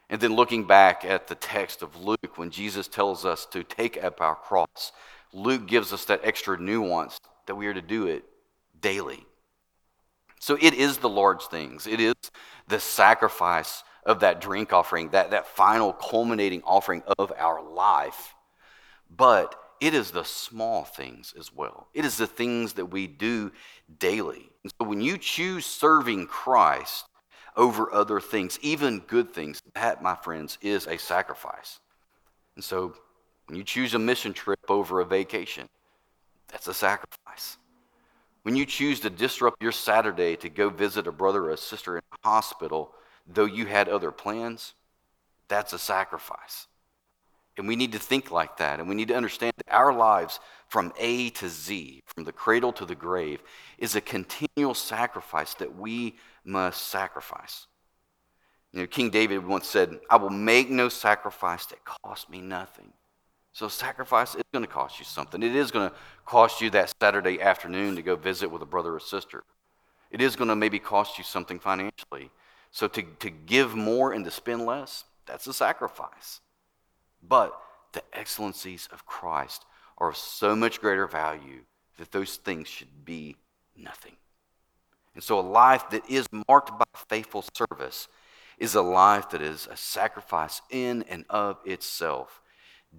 And 0.10 0.20
then 0.20 0.36
looking 0.36 0.66
back 0.66 1.06
at 1.06 1.28
the 1.28 1.36
text 1.36 1.82
of 1.82 2.04
Luke, 2.04 2.38
when 2.38 2.52
Jesus 2.52 2.88
tells 2.88 3.26
us 3.26 3.46
to 3.48 3.64
take 3.64 4.02
up 4.04 4.20
our 4.22 4.36
cross, 4.36 4.92
Luke 5.34 5.68
gives 5.68 5.94
us 5.94 6.06
that 6.06 6.22
extra 6.24 6.60
nuance 6.60 7.18
that 7.48 7.56
we 7.56 7.68
are 7.68 7.74
to 7.74 7.82
do 7.82 8.08
it 8.08 8.26
daily. 8.82 9.26
So 10.40 10.58
it 10.60 10.74
is 10.74 10.98
the 10.98 11.10
large 11.10 11.44
things, 11.44 11.88
it 11.88 12.00
is 12.00 12.16
the 12.68 12.80
sacrifice 12.80 13.84
of 14.06 14.22
that 14.22 14.42
drink 14.42 14.74
offering, 14.74 15.10
that, 15.10 15.32
that 15.32 15.48
final 15.48 15.94
culminating 15.94 16.64
offering 16.64 17.04
of 17.20 17.32
our 17.38 17.62
life. 17.62 18.34
But 19.16 19.56
it 19.82 19.94
is 19.94 20.12
the 20.12 20.24
small 20.24 20.86
things 20.86 21.34
as 21.38 21.54
well. 21.54 21.88
It 21.94 22.06
is 22.06 22.16
the 22.16 22.28
things 22.28 22.74
that 22.74 22.86
we 22.86 23.08
do 23.08 23.52
daily. 24.00 24.50
And 24.64 24.72
so 24.80 24.88
when 24.88 25.02
you 25.02 25.18
choose 25.18 25.66
serving 25.66 26.28
Christ, 26.28 27.06
over 27.56 27.94
other 27.94 28.20
things, 28.20 28.60
even 28.62 29.00
good 29.00 29.34
things. 29.34 29.62
That, 29.74 30.02
my 30.02 30.16
friends, 30.16 30.58
is 30.62 30.88
a 30.88 30.98
sacrifice. 30.98 31.80
And 32.56 32.64
so 32.64 32.96
when 33.48 33.58
you 33.58 33.64
choose 33.64 33.94
a 33.94 34.00
mission 34.00 34.34
trip 34.34 34.60
over 34.70 35.02
a 35.02 35.06
vacation, 35.06 35.68
that's 36.48 36.68
a 36.68 36.74
sacrifice. 36.74 37.58
When 38.44 38.56
you 38.56 38.66
choose 38.66 39.00
to 39.02 39.10
disrupt 39.10 39.62
your 39.62 39.72
Saturday 39.72 40.36
to 40.38 40.50
go 40.50 40.70
visit 40.70 41.08
a 41.08 41.12
brother 41.12 41.46
or 41.46 41.52
a 41.52 41.58
sister 41.58 41.98
in 41.98 42.04
a 42.12 42.28
hospital, 42.28 42.94
though 43.28 43.46
you 43.46 43.66
had 43.66 43.88
other 43.88 44.12
plans, 44.12 44.74
that's 45.48 45.74
a 45.74 45.80
sacrifice. 45.80 46.68
And 47.62 47.68
we 47.68 47.76
need 47.76 47.92
to 47.92 48.00
think 48.00 48.32
like 48.32 48.58
that. 48.58 48.80
And 48.80 48.90
we 48.90 48.96
need 48.96 49.10
to 49.10 49.16
understand 49.16 49.54
that 49.58 49.72
our 49.72 49.94
lives 49.94 50.40
from 50.68 50.92
A 50.98 51.30
to 51.30 51.48
Z, 51.48 52.02
from 52.08 52.24
the 52.24 52.32
cradle 52.32 52.74
to 52.74 52.88
the 52.88 52.96
grave, 52.96 53.40
is 53.78 53.96
a 53.96 54.02
continual 54.02 54.74
sacrifice 54.74 55.54
that 55.54 55.78
we 55.78 56.16
must 56.44 56.88
sacrifice. 56.88 57.68
You 58.74 58.80
know, 58.80 58.88
King 58.88 59.12
David 59.12 59.46
once 59.46 59.68
said, 59.68 60.00
I 60.10 60.16
will 60.16 60.32
make 60.32 60.72
no 60.72 60.90
sacrifice 60.90 61.68
that 61.68 61.86
costs 61.86 62.28
me 62.32 62.42
nothing. 62.42 62.94
So, 63.54 63.68
sacrifice 63.68 64.34
is 64.34 64.42
going 64.52 64.66
to 64.66 64.72
cost 64.72 64.98
you 64.98 65.06
something. 65.06 65.44
It 65.44 65.56
is 65.56 65.70
going 65.70 65.88
to 65.88 65.96
cost 66.26 66.62
you 66.62 66.72
that 66.72 66.92
Saturday 67.00 67.40
afternoon 67.40 67.96
to 67.96 68.02
go 68.02 68.16
visit 68.16 68.50
with 68.50 68.64
a 68.64 68.66
brother 68.66 68.96
or 68.96 69.00
sister. 69.00 69.44
It 70.10 70.20
is 70.20 70.36
going 70.36 70.48
to 70.48 70.56
maybe 70.56 70.80
cost 70.80 71.20
you 71.20 71.24
something 71.24 71.60
financially. 71.60 72.32
So, 72.72 72.88
to, 72.88 73.04
to 73.20 73.30
give 73.30 73.76
more 73.76 74.14
and 74.14 74.26
to 74.26 74.32
spend 74.32 74.66
less, 74.66 75.04
that's 75.28 75.46
a 75.46 75.54
sacrifice. 75.54 76.42
But 77.22 77.60
the 77.94 78.04
excellencies 78.14 78.88
of 78.92 79.06
Christ 79.06 79.66
are 79.98 80.10
of 80.10 80.18
so 80.18 80.56
much 80.56 80.82
greater 80.82 81.08
value 81.08 81.62
that 81.98 82.12
those 82.12 82.38
things 82.38 82.68
should 82.68 83.06
be 83.06 83.36
nothing. 83.76 84.16
And 85.14 85.24
so, 85.24 85.40
a 85.40 85.42
life 85.42 85.90
that 85.92 86.10
is 86.10 86.28
marked 86.48 86.72
by 86.78 86.86
faithful 87.10 87.44
service 87.54 88.08
is 88.58 88.76
a 88.76 88.82
life 88.82 89.30
that 89.32 89.42
is 89.42 89.68
a 89.70 89.76
sacrifice 89.76 90.62
in 90.70 91.04
and 91.04 91.26
of 91.30 91.58
itself, 91.66 92.42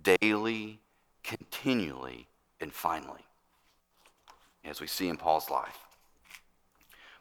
daily, 0.02 0.80
continually, 1.22 2.28
and 2.60 2.72
finally, 2.72 3.24
as 4.64 4.80
we 4.80 4.86
see 4.86 5.08
in 5.08 5.16
Paul's 5.16 5.50
life. 5.50 5.78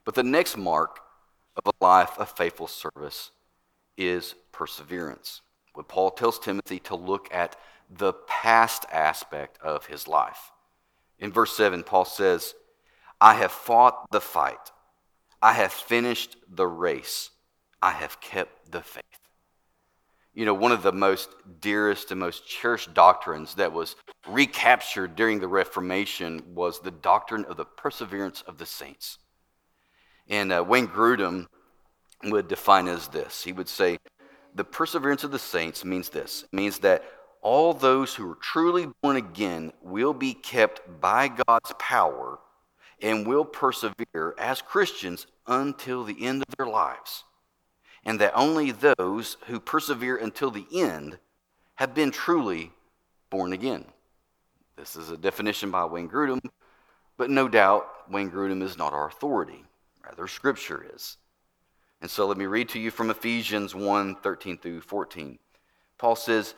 But 0.03 0.15
the 0.15 0.23
next 0.23 0.57
mark 0.57 0.99
of 1.55 1.71
a 1.71 1.83
life 1.83 2.17
of 2.17 2.29
faithful 2.31 2.67
service 2.67 3.31
is 3.97 4.35
perseverance. 4.51 5.41
When 5.73 5.85
Paul 5.85 6.11
tells 6.11 6.39
Timothy 6.39 6.79
to 6.79 6.95
look 6.95 7.27
at 7.33 7.55
the 7.89 8.13
past 8.13 8.85
aspect 8.91 9.57
of 9.61 9.85
his 9.85 10.07
life. 10.07 10.51
In 11.19 11.31
verse 11.31 11.55
7, 11.55 11.83
Paul 11.83 12.05
says, 12.05 12.55
I 13.19 13.35
have 13.35 13.51
fought 13.51 14.09
the 14.11 14.21
fight. 14.21 14.71
I 15.41 15.53
have 15.53 15.71
finished 15.71 16.37
the 16.49 16.67
race. 16.67 17.29
I 17.81 17.91
have 17.91 18.19
kept 18.21 18.71
the 18.71 18.81
faith. 18.81 19.03
You 20.33 20.45
know, 20.45 20.53
one 20.53 20.71
of 20.71 20.81
the 20.81 20.93
most 20.93 21.29
dearest 21.59 22.11
and 22.11 22.19
most 22.19 22.47
cherished 22.47 22.93
doctrines 22.93 23.55
that 23.55 23.73
was 23.73 23.95
recaptured 24.27 25.15
during 25.15 25.39
the 25.39 25.47
Reformation 25.47 26.41
was 26.55 26.79
the 26.79 26.91
doctrine 26.91 27.45
of 27.45 27.57
the 27.57 27.65
perseverance 27.65 28.41
of 28.43 28.57
the 28.57 28.65
saints. 28.65 29.17
And 30.29 30.53
uh, 30.53 30.63
Wayne 30.65 30.87
Grudem 30.87 31.47
would 32.23 32.47
define 32.47 32.87
as 32.87 33.07
this 33.09 33.43
he 33.43 33.51
would 33.51 33.67
say, 33.67 33.97
the 34.55 34.63
perseverance 34.63 35.23
of 35.23 35.31
the 35.31 35.39
saints 35.39 35.85
means 35.85 36.09
this 36.09 36.45
means 36.51 36.79
that 36.79 37.03
all 37.41 37.73
those 37.73 38.13
who 38.13 38.29
are 38.31 38.35
truly 38.35 38.87
born 39.01 39.15
again 39.15 39.71
will 39.81 40.13
be 40.13 40.33
kept 40.33 40.81
by 41.01 41.27
God's 41.27 41.73
power 41.79 42.39
and 43.01 43.25
will 43.25 43.45
persevere 43.45 44.35
as 44.37 44.61
Christians 44.61 45.25
until 45.47 46.03
the 46.03 46.25
end 46.25 46.43
of 46.47 46.55
their 46.55 46.67
lives. 46.67 47.23
And 48.05 48.19
that 48.19 48.33
only 48.35 48.71
those 48.71 49.37
who 49.47 49.59
persevere 49.59 50.17
until 50.17 50.51
the 50.51 50.65
end 50.73 51.17
have 51.75 51.95
been 51.95 52.11
truly 52.11 52.71
born 53.29 53.53
again. 53.53 53.85
This 54.75 54.95
is 54.95 55.09
a 55.09 55.17
definition 55.17 55.71
by 55.71 55.85
Wayne 55.85 56.09
Grudem, 56.09 56.41
but 57.17 57.29
no 57.29 57.47
doubt 57.47 57.87
Wayne 58.09 58.31
Grudem 58.31 58.61
is 58.61 58.77
not 58.77 58.93
our 58.93 59.07
authority. 59.07 59.63
Rather, 60.03 60.27
Scripture 60.27 60.85
is. 60.93 61.17
And 62.01 62.09
so 62.09 62.25
let 62.25 62.37
me 62.37 62.45
read 62.47 62.69
to 62.69 62.79
you 62.79 62.89
from 62.89 63.11
Ephesians 63.11 63.75
1 63.75 64.15
13 64.15 64.57
through 64.57 64.81
14. 64.81 65.37
Paul 65.97 66.15
says, 66.15 66.55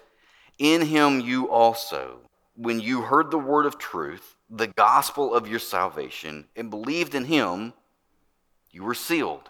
In 0.58 0.82
him 0.82 1.20
you 1.20 1.50
also, 1.50 2.20
when 2.56 2.80
you 2.80 3.02
heard 3.02 3.30
the 3.30 3.38
word 3.38 3.66
of 3.66 3.78
truth, 3.78 4.38
the 4.50 4.68
gospel 4.68 5.34
of 5.34 5.48
your 5.48 5.60
salvation, 5.60 6.46
and 6.56 6.70
believed 6.70 7.14
in 7.14 7.26
him, 7.26 7.74
you 8.72 8.84
were 8.84 8.94
sealed 8.94 9.50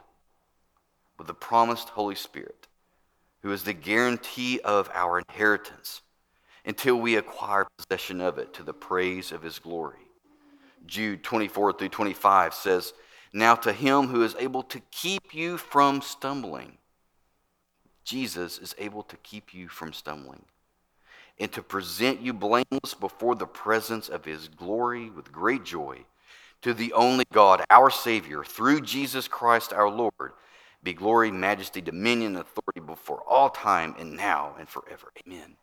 with 1.17 1.27
the 1.27 1.33
promised 1.33 1.89
Holy 1.89 2.15
Spirit, 2.15 2.67
who 3.41 3.51
is 3.51 3.63
the 3.63 3.73
guarantee 3.73 4.59
of 4.61 4.89
our 4.93 5.19
inheritance 5.19 6.01
until 6.65 6.95
we 6.95 7.17
acquire 7.17 7.67
possession 7.77 8.19
of 8.19 8.37
it 8.39 8.53
to 8.53 8.63
the 8.63 8.73
praise 8.73 9.31
of 9.31 9.43
his 9.43 9.59
glory. 9.59 9.97
Jude 10.85 11.23
24 11.23 11.73
through 11.73 11.89
25 11.89 12.53
says, 12.53 12.93
Now 13.33 13.55
to 13.55 13.73
him 13.73 14.07
who 14.07 14.23
is 14.23 14.35
able 14.39 14.61
to 14.63 14.79
keep 14.91 15.33
you 15.33 15.57
from 15.57 16.01
stumbling, 16.01 16.77
Jesus 18.03 18.59
is 18.59 18.75
able 18.77 19.01
to 19.03 19.17
keep 19.17 19.53
you 19.53 19.67
from 19.67 19.91
stumbling 19.91 20.45
and 21.39 21.51
to 21.51 21.63
present 21.63 22.21
you 22.21 22.31
blameless 22.31 22.93
before 22.93 23.35
the 23.35 23.47
presence 23.47 24.07
of 24.07 24.23
his 24.23 24.47
glory 24.47 25.09
with 25.09 25.31
great 25.31 25.65
joy. 25.65 26.05
To 26.61 26.73
the 26.73 26.93
only 26.93 27.25
God, 27.33 27.63
our 27.69 27.89
Savior, 27.89 28.43
through 28.43 28.81
Jesus 28.81 29.27
Christ 29.27 29.73
our 29.73 29.89
Lord, 29.89 30.33
be 30.83 30.93
glory, 30.93 31.31
majesty, 31.31 31.81
dominion, 31.81 32.35
authority 32.35 32.81
before 32.85 33.23
all 33.27 33.49
time 33.49 33.95
and 33.97 34.15
now 34.15 34.55
and 34.59 34.69
forever. 34.69 35.11
Amen. 35.25 35.55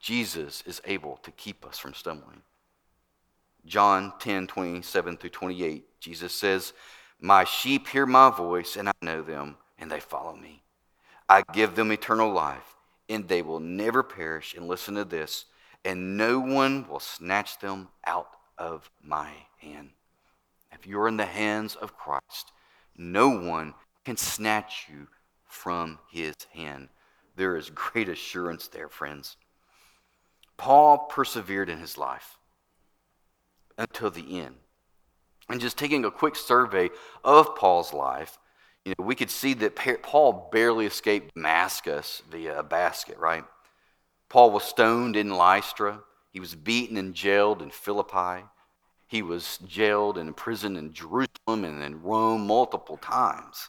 Jesus 0.00 0.62
is 0.66 0.80
able 0.86 1.18
to 1.18 1.30
keep 1.32 1.66
us 1.66 1.78
from 1.78 1.92
stumbling. 1.92 2.42
John 3.66 4.12
10 4.20 4.46
27 4.46 5.16
through 5.18 5.30
28, 5.30 6.00
Jesus 6.00 6.32
says, 6.32 6.72
My 7.20 7.44
sheep 7.44 7.88
hear 7.88 8.06
my 8.06 8.30
voice, 8.30 8.76
and 8.76 8.88
I 8.88 8.92
know 9.02 9.20
them, 9.20 9.56
and 9.78 9.90
they 9.90 10.00
follow 10.00 10.34
me. 10.34 10.62
I 11.28 11.42
give 11.52 11.74
them 11.74 11.92
eternal 11.92 12.32
life, 12.32 12.76
and 13.08 13.28
they 13.28 13.42
will 13.42 13.60
never 13.60 14.02
perish. 14.02 14.54
And 14.54 14.66
listen 14.66 14.94
to 14.94 15.04
this, 15.04 15.44
and 15.84 16.16
no 16.16 16.40
one 16.40 16.88
will 16.88 17.00
snatch 17.00 17.58
them 17.58 17.88
out 18.06 18.30
of 18.56 18.90
my 19.02 19.30
hand. 19.58 19.90
If 20.72 20.86
you're 20.86 21.08
in 21.08 21.18
the 21.18 21.26
hands 21.26 21.76
of 21.76 21.96
Christ, 21.96 22.52
no 22.96 23.28
one 23.28 23.74
can 24.04 24.16
snatch 24.16 24.86
you 24.90 25.08
from 25.44 25.98
his 26.10 26.34
hand. 26.52 26.88
There 27.36 27.56
is 27.56 27.70
great 27.70 28.08
assurance 28.08 28.68
there, 28.68 28.88
friends. 28.88 29.36
Paul 30.56 30.98
persevered 30.98 31.68
in 31.68 31.78
his 31.78 31.98
life 31.98 32.38
until 33.76 34.10
the 34.10 34.40
end. 34.40 34.56
And 35.50 35.60
just 35.60 35.76
taking 35.76 36.04
a 36.04 36.10
quick 36.10 36.36
survey 36.36 36.90
of 37.24 37.56
Paul's 37.56 37.92
life, 37.92 38.38
you 38.84 38.94
know, 38.98 39.04
we 39.04 39.14
could 39.14 39.30
see 39.30 39.52
that 39.54 39.76
Paul 40.02 40.48
barely 40.52 40.86
escaped 40.86 41.34
Damascus 41.34 42.22
via 42.30 42.60
a 42.60 42.62
basket, 42.62 43.18
right? 43.18 43.44
Paul 44.28 44.52
was 44.52 44.62
stoned 44.62 45.16
in 45.16 45.30
Lystra. 45.30 46.00
He 46.32 46.40
was 46.40 46.54
beaten 46.54 46.96
and 46.96 47.14
jailed 47.14 47.60
in 47.62 47.70
Philippi. 47.70 48.46
He 49.08 49.22
was 49.22 49.58
jailed 49.66 50.16
and 50.16 50.28
imprisoned 50.28 50.78
in 50.78 50.92
Jerusalem 50.92 51.64
and 51.64 51.82
in 51.82 52.00
Rome 52.02 52.46
multiple 52.46 52.96
times. 52.96 53.68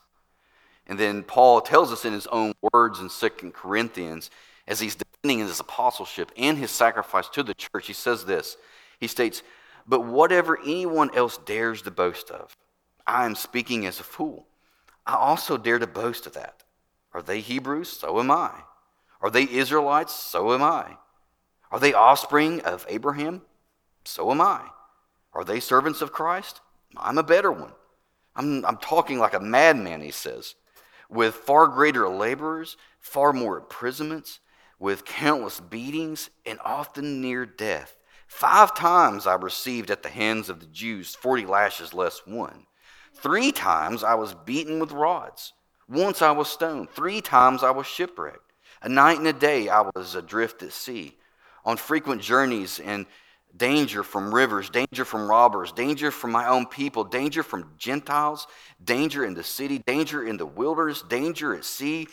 And 0.85 0.99
then 0.99 1.23
Paul 1.23 1.61
tells 1.61 1.91
us 1.91 2.05
in 2.05 2.13
his 2.13 2.27
own 2.27 2.53
words 2.71 2.99
in 2.99 3.09
2 3.09 3.51
Corinthians, 3.51 4.29
as 4.67 4.79
he's 4.79 4.95
defending 4.95 5.39
his 5.39 5.59
apostleship 5.59 6.31
and 6.37 6.57
his 6.57 6.69
sacrifice 6.69 7.27
to 7.29 7.41
the 7.41 7.55
church, 7.55 7.87
he 7.87 7.93
says 7.93 8.25
this. 8.25 8.55
He 8.99 9.07
states, 9.07 9.41
But 9.87 10.05
whatever 10.05 10.59
anyone 10.61 11.15
else 11.15 11.37
dares 11.37 11.81
to 11.83 11.91
boast 11.91 12.29
of, 12.31 12.57
I 13.05 13.25
am 13.25 13.35
speaking 13.35 13.85
as 13.85 13.99
a 13.99 14.03
fool. 14.03 14.47
I 15.05 15.15
also 15.15 15.57
dare 15.57 15.79
to 15.79 15.87
boast 15.87 16.27
of 16.27 16.33
that. 16.33 16.63
Are 17.13 17.21
they 17.21 17.39
Hebrews? 17.39 17.89
So 17.89 18.19
am 18.19 18.31
I. 18.31 18.51
Are 19.21 19.29
they 19.29 19.49
Israelites? 19.49 20.15
So 20.15 20.53
am 20.53 20.63
I. 20.63 20.97
Are 21.71 21.79
they 21.79 21.93
offspring 21.93 22.61
of 22.61 22.85
Abraham? 22.89 23.41
So 24.03 24.31
am 24.31 24.41
I. 24.41 24.61
Are 25.33 25.43
they 25.43 25.59
servants 25.59 26.01
of 26.01 26.11
Christ? 26.11 26.61
I'm 26.97 27.17
a 27.17 27.23
better 27.23 27.51
one. 27.51 27.73
I'm, 28.35 28.65
I'm 28.65 28.77
talking 28.77 29.19
like 29.19 29.33
a 29.33 29.39
madman, 29.39 30.01
he 30.01 30.11
says, 30.11 30.55
with 31.09 31.35
far 31.35 31.67
greater 31.67 32.07
laborers, 32.07 32.77
far 32.99 33.33
more 33.33 33.57
imprisonments, 33.57 34.39
with 34.79 35.05
countless 35.05 35.59
beatings, 35.59 36.29
and 36.45 36.59
often 36.63 37.21
near 37.21 37.45
death. 37.45 37.97
Five 38.31 38.73
times 38.73 39.27
I 39.27 39.35
received 39.35 39.91
at 39.91 40.03
the 40.03 40.09
hands 40.09 40.49
of 40.49 40.61
the 40.61 40.65
Jews 40.65 41.13
40 41.13 41.45
lashes 41.45 41.93
less 41.93 42.25
one. 42.25 42.65
Three 43.13 43.51
times 43.51 44.05
I 44.05 44.15
was 44.15 44.33
beaten 44.33 44.79
with 44.79 44.93
rods. 44.93 45.53
Once 45.87 46.21
I 46.23 46.31
was 46.31 46.47
stoned. 46.47 46.89
Three 46.89 47.21
times 47.21 47.61
I 47.61 47.71
was 47.71 47.85
shipwrecked. 47.85 48.53
A 48.81 48.89
night 48.89 49.19
and 49.19 49.27
a 49.27 49.33
day 49.33 49.67
I 49.67 49.81
was 49.81 50.15
adrift 50.15 50.63
at 50.63 50.71
sea, 50.71 51.17
on 51.65 51.75
frequent 51.75 52.21
journeys 52.21 52.79
and 52.79 53.05
danger 53.55 54.01
from 54.01 54.33
rivers, 54.33 54.69
danger 54.69 55.03
from 55.03 55.29
robbers, 55.29 55.73
danger 55.73 56.09
from 56.09 56.31
my 56.31 56.47
own 56.47 56.65
people, 56.65 57.03
danger 57.03 57.43
from 57.43 57.73
Gentiles, 57.77 58.47
danger 58.83 59.25
in 59.25 59.33
the 59.33 59.43
city, 59.43 59.79
danger 59.85 60.23
in 60.23 60.37
the 60.37 60.45
wilderness, 60.45 61.03
danger 61.03 61.53
at 61.53 61.65
sea, 61.65 62.07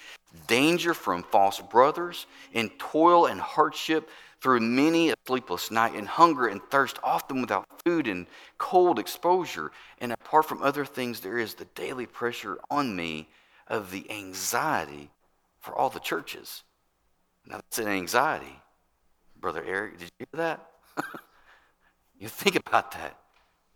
danger 0.49 0.95
from 0.95 1.23
false 1.23 1.61
brothers, 1.61 2.27
in 2.53 2.69
toil 2.71 3.27
and 3.27 3.41
hardship 3.41 4.11
through 4.41 4.61
many 4.61 5.11
a 5.11 5.15
sleepless 5.27 5.71
night, 5.71 5.95
in 5.95 6.07
hunger 6.07 6.47
and 6.47 6.63
thirst, 6.71 6.99
often 7.03 7.41
without 7.41 7.67
food 7.85 8.07
and 8.07 8.27
cold 8.57 8.99
exposure. 8.99 9.73
And 10.01 10.13
apart 10.13 10.47
from 10.47 10.63
other 10.63 10.85
things, 10.85 11.21
there 11.21 11.39
is 11.39 11.55
the 11.55 11.67
daily 11.75 12.07
pressure 12.07 12.59
on 12.71 12.95
me 12.95 13.29
of 13.67 13.91
the 13.91 14.11
anxiety 14.11 15.11
for 15.61 15.75
all 15.75 15.91
the 15.91 16.01
churches. 16.01 16.63
Now, 17.47 17.57
that's 17.57 17.79
an 17.79 17.89
anxiety. 17.89 18.61
Brother 19.41 19.65
Eric, 19.67 19.99
did 19.99 20.11
you 20.19 20.27
hear 20.33 20.47
that? 20.47 20.71
You 22.19 22.29
think 22.29 22.57
about 22.57 22.93
that. 22.93 23.17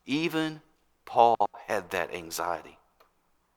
Even 0.05 0.61
Paul 1.05 1.37
had 1.69 1.91
that 1.91 2.13
anxiety. 2.13 2.77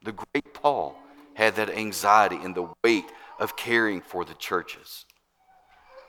The 0.04 0.12
great 0.12 0.54
Paul 0.54 0.96
had 1.34 1.56
that 1.56 1.70
anxiety 1.70 2.36
in 2.36 2.54
the 2.54 2.68
weight 2.84 3.06
of 3.40 3.56
caring 3.56 4.00
for 4.00 4.24
the 4.24 4.34
churches. 4.34 5.04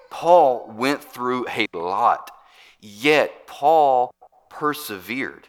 Paul 0.09 0.73
went 0.75 1.03
through 1.03 1.45
a 1.47 1.67
lot, 1.73 2.31
yet 2.79 3.47
Paul 3.47 4.13
persevered 4.49 5.47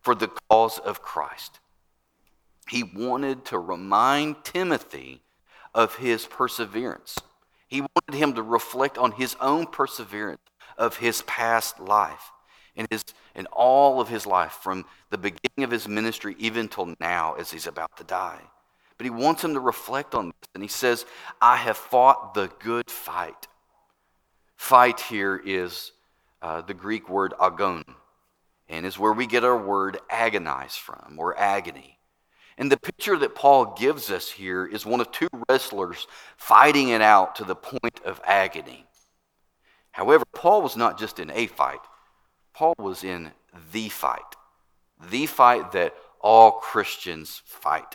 for 0.00 0.14
the 0.14 0.30
cause 0.48 0.78
of 0.78 1.02
Christ. 1.02 1.58
He 2.68 2.82
wanted 2.82 3.44
to 3.46 3.58
remind 3.58 4.44
Timothy 4.44 5.22
of 5.74 5.96
his 5.96 6.26
perseverance. 6.26 7.16
He 7.68 7.80
wanted 7.80 8.14
him 8.14 8.34
to 8.34 8.42
reflect 8.42 8.98
on 8.98 9.12
his 9.12 9.36
own 9.40 9.66
perseverance 9.66 10.40
of 10.78 10.98
his 10.98 11.22
past 11.22 11.80
life 11.80 12.32
and 12.76 12.86
his, 12.90 13.04
in 13.34 13.46
all 13.46 14.00
of 14.00 14.08
his 14.08 14.26
life, 14.26 14.52
from 14.62 14.84
the 15.10 15.18
beginning 15.18 15.64
of 15.64 15.70
his 15.70 15.88
ministry 15.88 16.36
even 16.38 16.68
till 16.68 16.94
now 17.00 17.34
as 17.34 17.50
he's 17.50 17.66
about 17.66 17.96
to 17.96 18.04
die. 18.04 18.42
But 18.98 19.04
he 19.04 19.10
wants 19.10 19.42
him 19.42 19.54
to 19.54 19.60
reflect 19.60 20.14
on 20.14 20.26
this. 20.26 20.48
And 20.54 20.62
he 20.62 20.68
says, 20.68 21.04
I 21.40 21.56
have 21.56 21.76
fought 21.76 22.34
the 22.34 22.50
good 22.58 22.90
fight. 22.90 23.46
Fight 24.56 25.00
here 25.00 25.40
is 25.44 25.92
uh, 26.42 26.62
the 26.62 26.74
Greek 26.74 27.08
word 27.08 27.34
agon, 27.40 27.84
and 28.68 28.84
is 28.84 28.98
where 28.98 29.12
we 29.12 29.26
get 29.26 29.44
our 29.44 29.56
word 29.56 29.98
agonize 30.10 30.76
from, 30.76 31.16
or 31.18 31.38
agony. 31.38 31.98
And 32.58 32.72
the 32.72 32.78
picture 32.78 33.18
that 33.18 33.34
Paul 33.34 33.74
gives 33.78 34.10
us 34.10 34.30
here 34.30 34.64
is 34.64 34.86
one 34.86 35.00
of 35.00 35.12
two 35.12 35.28
wrestlers 35.48 36.06
fighting 36.36 36.88
it 36.88 37.02
out 37.02 37.36
to 37.36 37.44
the 37.44 37.54
point 37.54 38.00
of 38.04 38.20
agony. 38.24 38.86
However, 39.92 40.24
Paul 40.32 40.62
was 40.62 40.76
not 40.76 40.98
just 40.98 41.18
in 41.18 41.30
a 41.30 41.46
fight, 41.46 41.80
Paul 42.54 42.74
was 42.78 43.04
in 43.04 43.32
the 43.72 43.88
fight, 43.90 44.36
the 45.10 45.26
fight 45.26 45.72
that 45.72 45.94
all 46.20 46.52
Christians 46.52 47.42
fight. 47.44 47.94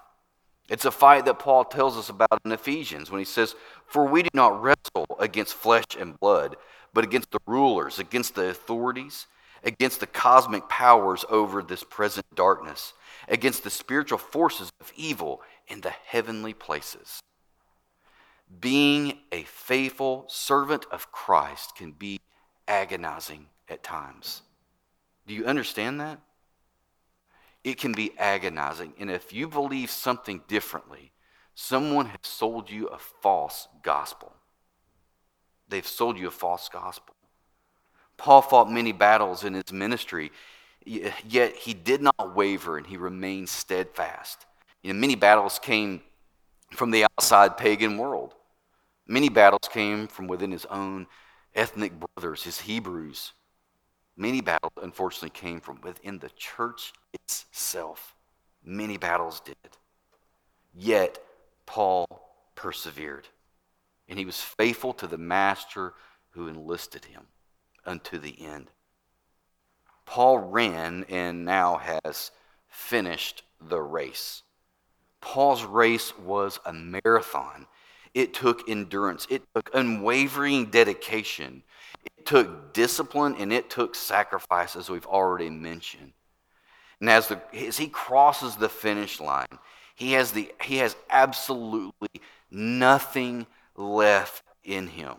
It's 0.71 0.85
a 0.85 0.91
fight 0.91 1.25
that 1.25 1.37
Paul 1.37 1.65
tells 1.65 1.97
us 1.97 2.07
about 2.07 2.39
in 2.45 2.51
Ephesians 2.53 3.11
when 3.11 3.19
he 3.19 3.25
says, 3.25 3.55
For 3.87 4.05
we 4.05 4.23
do 4.23 4.29
not 4.33 4.61
wrestle 4.63 5.05
against 5.19 5.53
flesh 5.53 5.83
and 5.99 6.17
blood, 6.17 6.55
but 6.93 7.03
against 7.03 7.29
the 7.31 7.41
rulers, 7.45 7.99
against 7.99 8.35
the 8.35 8.47
authorities, 8.47 9.27
against 9.65 9.99
the 9.99 10.07
cosmic 10.07 10.69
powers 10.69 11.25
over 11.29 11.61
this 11.61 11.83
present 11.83 12.25
darkness, 12.35 12.93
against 13.27 13.65
the 13.65 13.69
spiritual 13.69 14.17
forces 14.17 14.71
of 14.79 14.93
evil 14.95 15.41
in 15.67 15.81
the 15.81 15.89
heavenly 15.89 16.53
places. 16.53 17.19
Being 18.61 19.19
a 19.33 19.43
faithful 19.43 20.23
servant 20.29 20.85
of 20.89 21.11
Christ 21.11 21.75
can 21.75 21.91
be 21.91 22.21
agonizing 22.69 23.47
at 23.67 23.83
times. 23.83 24.41
Do 25.27 25.33
you 25.33 25.45
understand 25.45 25.99
that? 25.99 26.21
It 27.63 27.77
can 27.77 27.91
be 27.93 28.11
agonizing. 28.17 28.93
And 28.99 29.11
if 29.11 29.31
you 29.31 29.47
believe 29.47 29.91
something 29.91 30.41
differently, 30.47 31.11
someone 31.53 32.07
has 32.07 32.19
sold 32.23 32.69
you 32.69 32.87
a 32.87 32.97
false 32.97 33.67
gospel. 33.83 34.33
They've 35.69 35.87
sold 35.87 36.17
you 36.17 36.27
a 36.27 36.31
false 36.31 36.69
gospel. 36.69 37.15
Paul 38.17 38.41
fought 38.41 38.71
many 38.71 38.91
battles 38.91 39.43
in 39.43 39.53
his 39.53 39.71
ministry, 39.71 40.31
yet 40.85 41.55
he 41.55 41.73
did 41.73 42.01
not 42.01 42.35
waver 42.35 42.77
and 42.77 42.85
he 42.85 42.97
remained 42.97 43.49
steadfast. 43.49 44.45
You 44.83 44.93
know, 44.93 44.99
many 44.99 45.15
battles 45.15 45.59
came 45.59 46.01
from 46.71 46.91
the 46.91 47.05
outside 47.05 47.57
pagan 47.57 47.97
world. 47.97 48.33
Many 49.07 49.29
battles 49.29 49.69
came 49.71 50.07
from 50.07 50.27
within 50.27 50.51
his 50.51 50.65
own 50.65 51.07
ethnic 51.53 51.93
brothers, 51.99 52.43
his 52.43 52.61
Hebrews. 52.61 53.33
Many 54.21 54.41
battles, 54.41 54.73
unfortunately, 54.79 55.31
came 55.31 55.59
from 55.59 55.81
within 55.81 56.19
the 56.19 56.29
church 56.37 56.93
itself. 57.11 58.13
Many 58.63 58.97
battles 58.97 59.39
did. 59.39 59.55
Yet, 60.75 61.17
Paul 61.65 62.05
persevered, 62.53 63.29
and 64.07 64.19
he 64.19 64.25
was 64.25 64.39
faithful 64.39 64.93
to 64.93 65.07
the 65.07 65.17
master 65.17 65.95
who 66.33 66.47
enlisted 66.47 67.05
him 67.05 67.29
unto 67.83 68.19
the 68.19 68.45
end. 68.45 68.69
Paul 70.05 70.37
ran 70.37 71.03
and 71.09 71.43
now 71.43 71.81
has 72.03 72.29
finished 72.69 73.41
the 73.59 73.81
race. 73.81 74.43
Paul's 75.19 75.63
race 75.63 76.15
was 76.19 76.59
a 76.63 76.71
marathon. 76.71 77.65
It 78.13 78.33
took 78.33 78.67
endurance, 78.67 79.25
it 79.29 79.43
took 79.55 79.69
unwavering 79.73 80.65
dedication, 80.65 81.63
it 82.03 82.25
took 82.25 82.73
discipline 82.73 83.35
and 83.39 83.53
it 83.53 83.69
took 83.69 83.95
sacrifice, 83.95 84.75
as 84.75 84.89
we've 84.89 85.05
already 85.05 85.49
mentioned. 85.49 86.11
And 86.99 87.09
as, 87.09 87.27
the, 87.29 87.41
as 87.55 87.77
he 87.77 87.87
crosses 87.87 88.55
the 88.55 88.69
finish 88.69 89.19
line, 89.19 89.47
he 89.95 90.13
has, 90.13 90.31
the, 90.31 90.51
he 90.61 90.77
has 90.77 90.95
absolutely 91.09 92.09
nothing 92.49 93.47
left 93.75 94.43
in 94.63 94.87
him. 94.87 95.15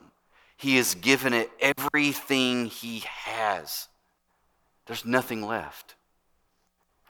He 0.56 0.76
has 0.76 0.94
given 0.94 1.32
it 1.32 1.50
everything 1.60 2.66
he 2.66 3.02
has. 3.06 3.88
There's 4.86 5.04
nothing 5.04 5.42
left. 5.42 5.96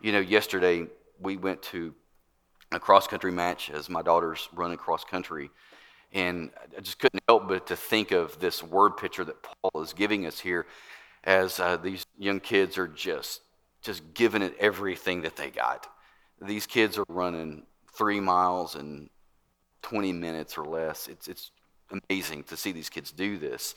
You 0.00 0.12
know, 0.12 0.20
yesterday 0.20 0.86
we 1.20 1.36
went 1.36 1.62
to 1.64 1.94
a 2.72 2.80
cross 2.80 3.06
country 3.06 3.30
match 3.30 3.70
as 3.70 3.90
my 3.90 4.02
daughter's 4.02 4.48
running 4.54 4.78
cross 4.78 5.04
country. 5.04 5.50
And 6.12 6.50
I 6.76 6.80
just 6.80 6.98
couldn't 6.98 7.22
help 7.28 7.48
but 7.48 7.66
to 7.68 7.76
think 7.76 8.10
of 8.10 8.38
this 8.38 8.62
word 8.62 8.96
picture 8.96 9.24
that 9.24 9.42
Paul 9.42 9.82
is 9.82 9.92
giving 9.92 10.26
us 10.26 10.38
here 10.38 10.66
as 11.24 11.58
uh, 11.58 11.76
these 11.76 12.04
young 12.18 12.40
kids 12.40 12.76
are 12.78 12.88
just, 12.88 13.40
just 13.80 14.02
giving 14.14 14.42
it 14.42 14.54
everything 14.58 15.22
that 15.22 15.36
they 15.36 15.50
got. 15.50 15.86
These 16.40 16.66
kids 16.66 16.98
are 16.98 17.04
running 17.08 17.62
three 17.94 18.20
miles 18.20 18.74
in 18.76 19.08
20 19.82 20.12
minutes 20.12 20.58
or 20.58 20.64
less. 20.64 21.08
It's, 21.08 21.28
it's 21.28 21.50
amazing 22.08 22.44
to 22.44 22.56
see 22.56 22.72
these 22.72 22.88
kids 22.88 23.12
do 23.12 23.38
this. 23.38 23.74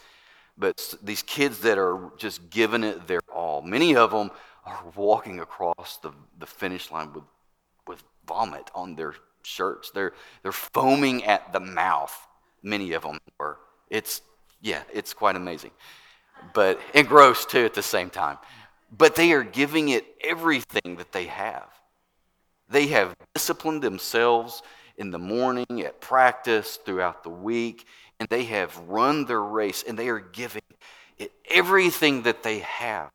But 0.57 0.95
these 1.03 1.21
kids 1.21 1.59
that 1.59 1.77
are 1.77 2.11
just 2.17 2.49
giving 2.49 2.83
it 2.83 3.07
their 3.07 3.21
all, 3.33 3.61
many 3.61 3.95
of 3.95 4.11
them 4.11 4.31
are 4.65 4.83
walking 4.95 5.39
across 5.39 5.97
the, 6.01 6.11
the 6.39 6.45
finish 6.45 6.91
line 6.91 7.13
with, 7.13 7.23
with 7.87 8.03
vomit 8.25 8.71
on 8.73 8.95
their 8.95 9.15
shirts. 9.43 9.91
They're, 9.91 10.13
they're 10.43 10.51
foaming 10.51 11.25
at 11.25 11.51
the 11.51 11.59
mouth, 11.59 12.24
many 12.65 12.93
of 12.93 13.03
them 13.03 13.19
were. 13.39 13.57
It's, 13.89 14.21
yeah, 14.61 14.81
it's 14.93 15.13
quite 15.13 15.35
amazing. 15.37 15.71
but 16.53 16.79
and 16.93 17.07
gross 17.07 17.45
too 17.45 17.65
at 17.65 17.73
the 17.73 17.83
same 17.83 18.09
time. 18.09 18.37
But 18.95 19.15
they 19.15 19.31
are 19.31 19.43
giving 19.43 19.89
it 19.89 20.05
everything 20.23 20.97
that 20.97 21.11
they 21.11 21.25
have. 21.25 21.69
They 22.69 22.87
have 22.87 23.15
disciplined 23.33 23.81
themselves 23.81 24.63
in 24.97 25.11
the 25.11 25.19
morning, 25.19 25.83
at 25.83 26.01
practice, 26.01 26.79
throughout 26.85 27.23
the 27.23 27.29
week, 27.29 27.85
and 28.19 28.29
they 28.29 28.45
have 28.45 28.77
run 28.87 29.25
their 29.25 29.41
race 29.43 29.83
and 29.87 29.99
they 29.99 30.07
are 30.09 30.19
giving 30.19 30.61
it 31.17 31.31
everything 31.49 32.23
that 32.23 32.43
they 32.43 32.59
have. 32.59 33.11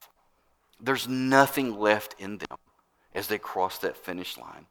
There's 0.80 1.08
nothing 1.08 1.78
left 1.78 2.14
in 2.18 2.38
them 2.38 2.58
as 3.14 3.26
they 3.26 3.38
cross 3.38 3.78
that 3.78 3.96
finish 3.96 4.38
line. 4.38 4.66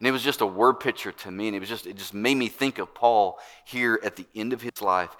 And 0.00 0.08
it 0.08 0.12
was 0.12 0.22
just 0.22 0.40
a 0.40 0.46
word 0.46 0.80
picture 0.80 1.12
to 1.12 1.30
me, 1.30 1.46
and 1.46 1.56
it 1.56 1.60
was 1.60 1.68
just 1.68 1.86
it 1.86 1.96
just 1.96 2.14
made 2.14 2.36
me 2.36 2.48
think 2.48 2.78
of 2.78 2.94
Paul 2.94 3.38
here 3.66 4.00
at 4.02 4.16
the 4.16 4.26
end 4.34 4.52
of 4.54 4.62
his 4.62 4.80
life, 4.80 5.14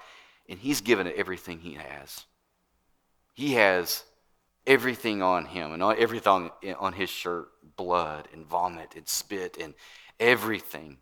and 0.49 0.57
he's 0.57 0.81
given 0.81 1.05
it 1.05 1.15
everything 1.15 1.59
he 1.59 1.73
has. 1.75 2.25
He 3.33 3.53
has 3.53 4.03
everything 4.65 5.21
on 5.21 5.45
him 5.45 5.71
and 5.71 5.81
everything 5.81 6.49
on 6.79 6.93
his 6.93 7.09
shirt 7.09 7.49
blood 7.77 8.27
and 8.33 8.45
vomit 8.45 8.95
and 8.95 9.07
spit 9.07 9.57
and 9.59 9.73
everything. 10.19 10.97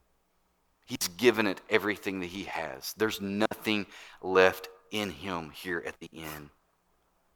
He's 0.85 1.07
given 1.17 1.47
it 1.47 1.61
everything 1.69 2.19
that 2.19 2.27
he 2.27 2.43
has. 2.45 2.93
There's 2.97 3.21
nothing 3.21 3.85
left 4.21 4.69
in 4.91 5.11
him 5.11 5.51
here 5.51 5.83
at 5.85 5.99
the 5.99 6.09
end. 6.13 6.49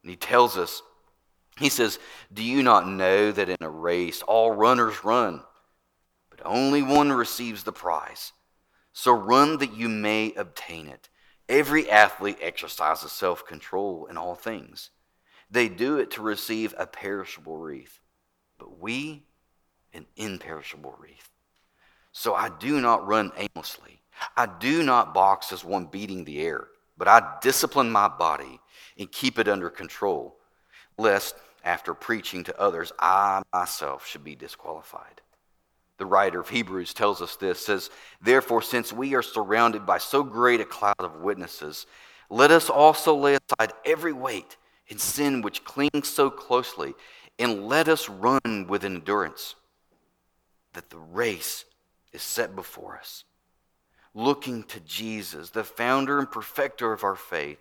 And 0.02 0.10
he 0.10 0.16
tells 0.16 0.58
us, 0.58 0.82
he 1.60 1.70
says, 1.70 2.00
Do 2.34 2.44
you 2.44 2.64
not 2.64 2.88
know 2.88 3.32
that 3.32 3.50
in 3.50 3.58
a 3.62 3.70
race 3.70 4.22
all 4.24 4.52
runners 4.52 5.04
run, 5.04 5.42
only 6.46 6.82
one 6.82 7.12
receives 7.12 7.64
the 7.64 7.72
prize? 7.72 8.32
So 8.94 9.12
run 9.12 9.58
that 9.58 9.76
you 9.76 9.90
may 9.90 10.34
obtain 10.36 10.88
it. 10.88 11.10
Every 11.50 11.90
athlete 11.90 12.38
exercises 12.42 13.12
self 13.12 13.46
control 13.46 14.06
in 14.10 14.18
all 14.18 14.36
things. 14.36 14.92
They 15.50 15.68
do 15.70 15.98
it 15.98 16.12
to 16.12 16.22
receive 16.22 16.74
a 16.78 16.88
perishable 16.88 17.58
wreath, 17.58 18.00
but 18.58 18.80
we 18.80 19.24
an 19.94 20.06
imperishable 20.16 20.96
wreath. 21.00 21.30
So 22.12 22.34
I 22.36 22.50
do 22.50 22.80
not 22.80 23.08
run 23.08 23.32
aimlessly. 23.38 24.02
I 24.38 24.46
do 24.46 24.84
not 24.84 25.14
box 25.14 25.52
as 25.52 25.66
one 25.66 25.86
beating 25.86 26.24
the 26.24 26.42
air, 26.42 26.68
but 26.98 27.08
I 27.08 27.38
discipline 27.42 27.92
my 27.92 28.08
body 28.08 28.60
and 28.98 29.12
keep 29.12 29.40
it 29.40 29.48
under 29.48 29.70
control, 29.70 30.38
lest 30.98 31.36
after 31.64 31.94
preaching 31.94 32.44
to 32.44 32.60
others, 32.60 32.92
I 33.00 33.42
myself 33.54 34.06
should 34.06 34.24
be 34.24 34.36
disqualified. 34.36 35.22
The 35.98 36.06
writer 36.06 36.40
of 36.40 36.50
Hebrews 36.50 36.94
tells 36.94 37.22
us 37.22 37.36
this 37.36 37.66
says, 37.66 37.90
Therefore, 38.22 38.62
since 38.62 38.92
we 38.92 39.14
are 39.16 39.22
surrounded 39.22 39.86
by 39.86 40.00
so 40.00 40.24
great 40.24 40.62
a 40.62 40.66
cloud 40.66 40.96
of 41.00 41.22
witnesses, 41.22 41.86
let 42.30 42.52
us 42.52 42.70
also 42.70 43.16
lay 43.16 43.36
aside 43.36 43.74
every 43.86 44.14
weight 44.14 44.58
and 44.90 45.00
sin 45.00 45.42
which 45.42 45.64
clings 45.64 46.08
so 46.08 46.30
closely, 46.30 46.94
and 47.40 47.68
let 47.68 47.88
us 47.88 48.10
run 48.10 48.68
with 48.68 48.84
endurance 48.84 49.56
that 50.74 50.90
the 50.90 50.98
race 50.98 51.66
is 52.12 52.22
set 52.22 52.56
before 52.56 52.98
us. 52.98 53.24
Looking 54.14 54.64
to 54.64 54.80
Jesus, 54.82 55.50
the 55.50 55.64
founder 55.64 56.20
and 56.20 56.30
perfecter 56.30 56.92
of 56.92 57.04
our 57.04 57.16
faith, 57.16 57.60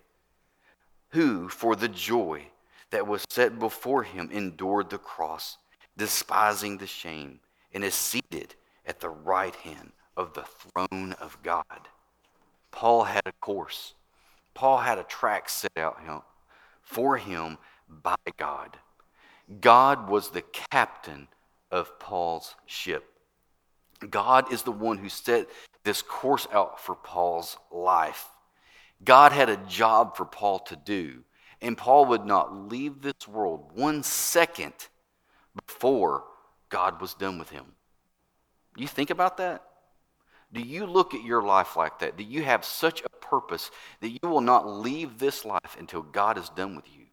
who, 1.09 1.49
for 1.49 1.75
the 1.75 1.87
joy 1.87 2.47
that 2.91 3.07
was 3.07 3.25
set 3.29 3.57
before 3.59 4.03
him, 4.03 4.29
endured 4.31 4.89
the 4.89 4.97
cross, 4.97 5.57
despising 5.97 6.77
the 6.77 6.87
shame, 6.87 7.39
and 7.73 7.83
is 7.83 7.93
seated 7.93 8.55
at 8.85 8.99
the 8.99 9.09
right 9.09 9.55
hand 9.55 9.91
of 10.15 10.33
the 10.33 10.43
throne 10.43 11.13
of 11.13 11.37
God. 11.43 11.65
Paul 12.71 13.05
had 13.05 13.23
a 13.25 13.31
course. 13.33 13.93
Paul 14.53 14.79
had 14.79 14.97
a 14.97 15.03
track 15.03 15.49
set 15.49 15.71
out 15.77 16.25
for 16.81 17.17
him 17.17 17.57
by 17.87 18.15
God. 18.37 18.77
God 19.61 20.09
was 20.09 20.29
the 20.29 20.43
captain 20.71 21.27
of 21.71 21.99
Paul's 21.99 22.55
ship. 22.65 23.05
God 24.09 24.51
is 24.51 24.63
the 24.63 24.71
one 24.71 24.97
who 24.97 25.09
set 25.09 25.47
this 25.83 26.01
course 26.01 26.47
out 26.51 26.79
for 26.79 26.95
Paul's 26.95 27.57
life. 27.71 28.27
God 29.03 29.31
had 29.31 29.49
a 29.49 29.57
job 29.57 30.15
for 30.15 30.25
Paul 30.25 30.59
to 30.59 30.75
do, 30.75 31.23
and 31.61 31.77
Paul 31.77 32.05
would 32.05 32.25
not 32.25 32.69
leave 32.69 33.01
this 33.01 33.27
world 33.27 33.71
one 33.73 34.03
second 34.03 34.73
before 35.67 36.25
God 36.73 36.99
was 36.99 37.13
done 37.13 37.37
with 37.37 37.51
him. 37.51 37.65
You 38.75 38.87
think 38.87 39.11
about 39.11 39.37
that? 39.37 39.61
Do 40.51 40.59
you 40.59 40.87
look 40.87 41.13
at 41.13 41.23
your 41.23 41.43
life 41.43 41.77
like 41.77 41.99
that? 41.99 42.17
Do 42.17 42.23
you 42.23 42.41
have 42.41 42.65
such 42.65 43.03
a 43.03 43.09
purpose 43.09 43.69
that 44.01 44.09
you 44.09 44.27
will 44.27 44.41
not 44.41 44.67
leave 44.67 45.19
this 45.19 45.45
life 45.45 45.77
until 45.77 46.01
God 46.01 46.35
is 46.35 46.49
done 46.49 46.75
with 46.75 46.85
you? 46.91 47.05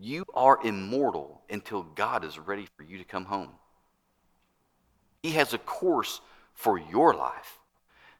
You 0.00 0.24
are 0.32 0.58
immortal 0.64 1.42
until 1.50 1.82
God 1.82 2.24
is 2.24 2.38
ready 2.38 2.66
for 2.78 2.82
you 2.82 2.96
to 2.96 3.04
come 3.04 3.26
home. 3.26 3.50
He 5.22 5.32
has 5.32 5.52
a 5.52 5.58
course 5.58 6.22
for 6.54 6.78
your 6.78 7.12
life. 7.12 7.58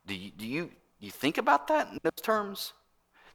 Do 0.06 0.14
you, 0.14 0.30
do 0.36 0.46
you, 0.46 0.70
you 1.00 1.10
think 1.10 1.38
about 1.38 1.68
that 1.68 1.88
in 1.90 1.98
those 2.02 2.22
terms? 2.22 2.74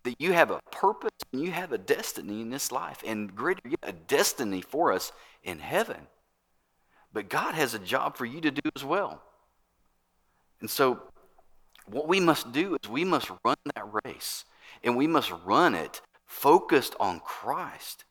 That 0.03 0.21
you 0.21 0.33
have 0.33 0.51
a 0.51 0.59
purpose 0.71 1.17
and 1.31 1.41
you 1.41 1.49
have 1.49 1.71
a 1.71 1.79
destiny 1.79 2.41
in 2.41 2.51
this 2.51 2.71
life, 2.71 3.01
and 3.03 3.35
greater 3.35 3.67
yet, 3.67 3.79
a 3.81 3.93
destiny 3.93 4.61
for 4.61 4.93
us 4.93 5.11
in 5.43 5.57
heaven. 5.57 6.07
But 7.13 7.29
God 7.29 7.53
has 7.53 7.73
a 7.73 7.79
job 7.79 8.17
for 8.17 8.25
you 8.25 8.41
to 8.41 8.51
do 8.51 8.69
as 8.75 8.83
well. 8.83 9.21
And 10.59 10.69
so, 10.69 10.99
what 11.85 12.07
we 12.07 12.19
must 12.19 12.51
do 12.51 12.77
is 12.81 12.89
we 12.89 13.05
must 13.05 13.29
run 13.43 13.57
that 13.75 13.85
race, 14.03 14.45
and 14.83 14.97
we 14.97 15.07
must 15.07 15.31
run 15.45 15.75
it 15.75 16.01
focused 16.25 16.95
on 16.99 17.19
Christ. 17.19 18.05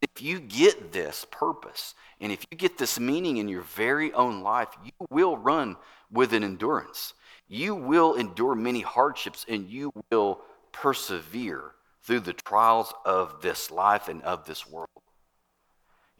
If 0.00 0.20
you 0.20 0.40
get 0.40 0.92
this 0.92 1.24
purpose, 1.30 1.94
and 2.20 2.30
if 2.32 2.44
you 2.50 2.58
get 2.58 2.78
this 2.78 3.00
meaning 3.00 3.38
in 3.38 3.48
your 3.48 3.62
very 3.62 4.12
own 4.12 4.42
life, 4.42 4.68
you 4.84 4.92
will 5.10 5.36
run 5.36 5.76
with 6.10 6.32
an 6.32 6.44
endurance. 6.44 7.14
You 7.48 7.74
will 7.74 8.14
endure 8.14 8.54
many 8.54 8.80
hardships, 8.80 9.46
and 9.48 9.68
you 9.68 9.92
will 10.10 10.40
persevere 10.72 11.72
through 12.02 12.20
the 12.20 12.32
trials 12.32 12.92
of 13.04 13.40
this 13.40 13.70
life 13.70 14.08
and 14.08 14.22
of 14.22 14.44
this 14.44 14.68
world. 14.68 14.88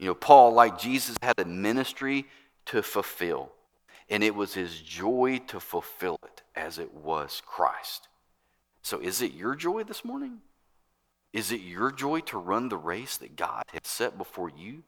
You 0.03 0.09
know, 0.09 0.15
Paul, 0.15 0.51
like 0.51 0.77
Jesus, 0.77 1.15
had 1.21 1.39
a 1.39 1.45
ministry 1.45 2.25
to 2.65 2.83
fulfill 2.83 3.53
and 4.09 4.21
it 4.21 4.35
was 4.35 4.53
his 4.53 4.81
joy 4.81 5.39
to 5.47 5.61
fulfill 5.61 6.19
it 6.25 6.41
as 6.57 6.77
it 6.77 6.93
was 6.93 7.41
Christ. 7.45 8.09
So, 8.81 8.99
is 8.99 9.21
it 9.21 9.31
your 9.31 9.55
joy 9.55 9.83
this 9.83 10.03
morning? 10.03 10.39
Is 11.31 11.53
it 11.53 11.61
your 11.61 11.89
joy 11.89 12.19
to 12.19 12.37
run 12.37 12.67
the 12.67 12.75
race 12.75 13.15
that 13.15 13.37
God 13.37 13.63
has 13.71 13.83
set 13.85 14.17
before 14.17 14.49
you? 14.49 14.83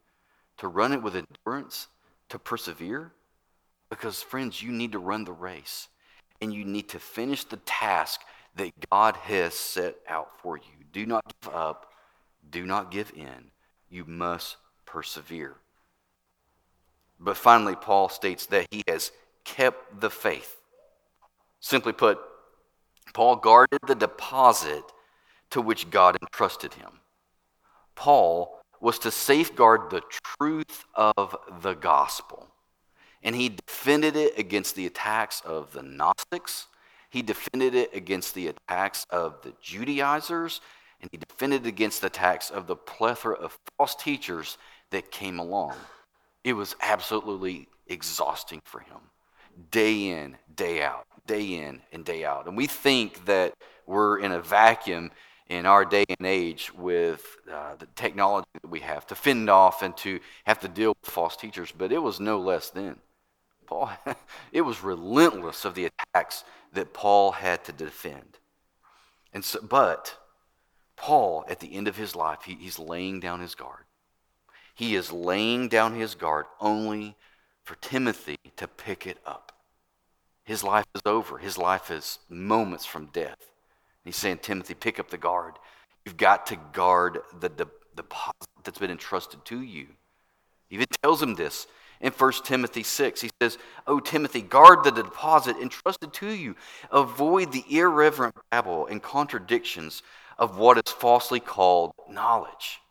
To 0.58 0.68
run 0.68 0.92
it 0.92 1.02
with 1.02 1.16
endurance? 1.16 1.88
To 2.28 2.38
persevere? 2.38 3.14
Because, 3.90 4.22
friends, 4.22 4.62
you 4.62 4.74
need 4.74 4.92
to 4.92 5.00
run 5.00 5.24
the 5.24 5.32
race 5.32 5.88
and 6.42 6.54
you 6.54 6.66
need 6.66 6.90
to 6.90 7.00
finish 7.00 7.46
the 7.46 7.62
task 7.64 8.20
that 8.58 8.74
God 8.90 9.16
has 9.16 9.54
set 9.54 9.96
out 10.10 10.38
for 10.42 10.58
you. 10.58 10.84
Do 10.92 11.06
not 11.06 11.24
give 11.42 11.56
up, 11.56 11.94
do 12.50 12.66
not 12.66 12.92
give 12.92 13.14
in. 13.16 13.52
You 13.90 14.04
must 14.04 14.58
persevere. 14.86 15.56
But 17.20 17.38
finally, 17.38 17.76
Paul 17.76 18.10
states 18.10 18.46
that 18.48 18.68
he 18.72 18.84
has 18.88 19.12
kept 19.44 20.02
the 20.02 20.10
faith. 20.10 20.58
Simply 21.60 21.94
put, 21.94 22.20
Paul 23.14 23.38
guarded 23.38 23.80
the 23.88 23.96
deposit 23.96 24.84
to 25.52 25.62
which 25.62 25.90
God 25.90 26.18
entrusted 26.22 26.74
him. 26.74 27.00
Paul 27.96 28.60
was 28.82 29.00
to 29.00 29.12
safeguard 29.12 29.90
the 29.90 30.04
truth 30.38 30.86
of 30.94 31.36
the 31.62 31.74
gospel, 31.74 32.48
and 33.24 33.36
he 33.36 33.50
defended 33.50 34.16
it 34.16 34.38
against 34.38 34.76
the 34.76 34.86
attacks 34.86 35.42
of 35.46 35.72
the 35.72 35.82
Gnostics. 35.82 36.68
He 37.10 37.22
defended 37.22 37.74
it 37.74 37.96
against 37.96 38.36
the 38.36 38.48
attacks 38.48 39.06
of 39.10 39.42
the 39.44 39.54
Judaizers, 39.62 40.60
and 41.02 41.10
he 41.12 41.18
defended 41.18 41.66
against 41.66 42.02
the 42.02 42.08
attacks 42.08 42.50
of 42.50 42.68
the 42.68 42.76
plethora 42.76 43.36
of 43.36 43.58
false 43.78 43.96
teachers 43.96 44.58
that 44.92 45.12
came 45.12 45.40
along. 45.40 45.76
It 46.44 46.54
was 46.54 46.76
absolutely 46.82 47.68
exhausting 47.88 48.62
for 48.66 48.80
him. 48.80 48.98
Day 49.72 50.10
in, 50.10 50.38
day 50.56 50.84
out, 50.84 51.06
day 51.28 51.56
in 51.56 51.82
and 51.92 52.04
day 52.06 52.26
out. 52.26 52.48
And 52.48 52.58
we 52.58 52.68
think 52.68 53.26
that 53.26 53.54
we're 53.86 54.20
in 54.20 54.32
a 54.32 54.42
vacuum 54.42 55.12
in 55.48 55.66
our 55.66 55.86
day 55.86 56.06
and 56.18 56.28
age 56.28 56.74
with 56.74 57.38
uh, 57.52 57.76
the 57.78 57.86
technology 57.96 58.48
that 58.62 58.70
we 58.70 58.80
have 58.80 59.06
to 59.08 59.16
fend 59.16 59.50
off 59.50 59.84
and 59.84 59.96
to 59.98 60.20
have 60.46 60.60
to 60.60 60.68
deal 60.68 60.96
with 61.02 61.12
false 61.12 61.38
teachers, 61.38 61.72
but 61.72 61.92
it 61.92 62.02
was 62.02 62.20
no 62.20 62.40
less 62.40 62.70
then. 62.72 62.98
Paul, 63.68 63.92
it 64.52 64.62
was 64.62 64.84
relentless 64.84 65.66
of 65.66 65.76
the 65.76 65.86
attacks 65.86 66.44
that 66.74 66.94
Paul 66.94 67.32
had 67.32 67.64
to 67.66 67.72
defend. 67.72 68.40
And 69.34 69.44
so, 69.44 69.60
but 69.62 70.18
Paul, 70.96 71.46
at 71.48 71.60
the 71.60 71.76
end 71.76 71.88
of 71.88 71.98
his 71.98 72.16
life, 72.16 72.40
he, 72.46 72.56
he's 72.56 72.80
laying 72.80 73.20
down 73.20 73.40
his 73.40 73.56
guard. 73.56 73.84
He 74.76 74.96
is 74.96 75.12
laying 75.12 75.70
down 75.70 75.96
his 75.96 76.16
guard 76.16 76.46
only 76.60 77.16
for 77.64 77.76
Timothy 77.76 78.38
to 78.58 78.68
pick 78.68 79.08
it 79.08 79.18
up. 79.26 79.54
His 80.44 80.64
life 80.64 80.86
is 80.94 81.02
over. 81.06 81.38
His 81.40 81.58
life 81.58 81.90
is 81.90 82.20
moments 82.30 82.86
from 82.86 83.08
death. 83.08 83.52
He's 84.04 84.16
saying, 84.16 84.40
Timothy, 84.40 84.76
pick 84.76 85.00
up 85.00 85.10
the 85.10 85.18
guard. 85.18 85.56
You've 86.06 86.18
got 86.18 86.46
to 86.48 86.58
guard 86.74 87.20
the 87.40 87.50
deposit 87.50 88.48
that's 88.64 88.78
been 88.78 88.92
entrusted 88.92 89.44
to 89.46 89.62
you. 89.62 89.88
He 90.70 90.76
even 90.76 90.88
tells 91.02 91.22
him 91.22 91.36
this 91.36 91.66
in 92.02 92.12
1 92.12 92.32
Timothy 92.44 92.84
6. 92.84 93.22
He 93.22 93.32
says, 93.42 93.58
Oh, 93.88 94.00
Timothy, 94.00 94.42
guard 94.42 94.84
the 94.84 94.92
deposit 94.92 95.58
entrusted 95.58 96.14
to 96.14 96.30
you. 96.30 96.56
Avoid 96.92 97.52
the 97.52 97.64
irreverent 97.70 98.36
babble 98.52 98.86
and 98.86 99.02
contradictions 99.02 100.04
of 100.38 100.58
what 100.58 100.78
is 100.78 100.92
falsely 100.92 101.40
called 101.40 101.94
knowledge. 102.10 102.82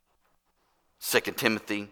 2 1.06 1.20
Timothy 1.32 1.88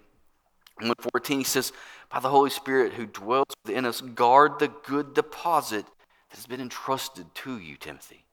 1.14, 0.81 1.38
he 1.38 1.44
says, 1.44 1.72
By 2.11 2.20
the 2.20 2.31
Holy 2.31 2.51
Spirit 2.51 2.94
who 2.94 3.07
dwells 3.07 3.55
within 3.64 3.85
us, 3.85 4.01
guard 4.01 4.59
the 4.59 4.68
good 4.68 5.14
deposit 5.14 5.85
that 5.85 6.37
has 6.37 6.46
been 6.46 6.61
entrusted 6.61 7.27
to 7.35 7.59
you, 7.59 7.77
Timothy. 7.77 8.25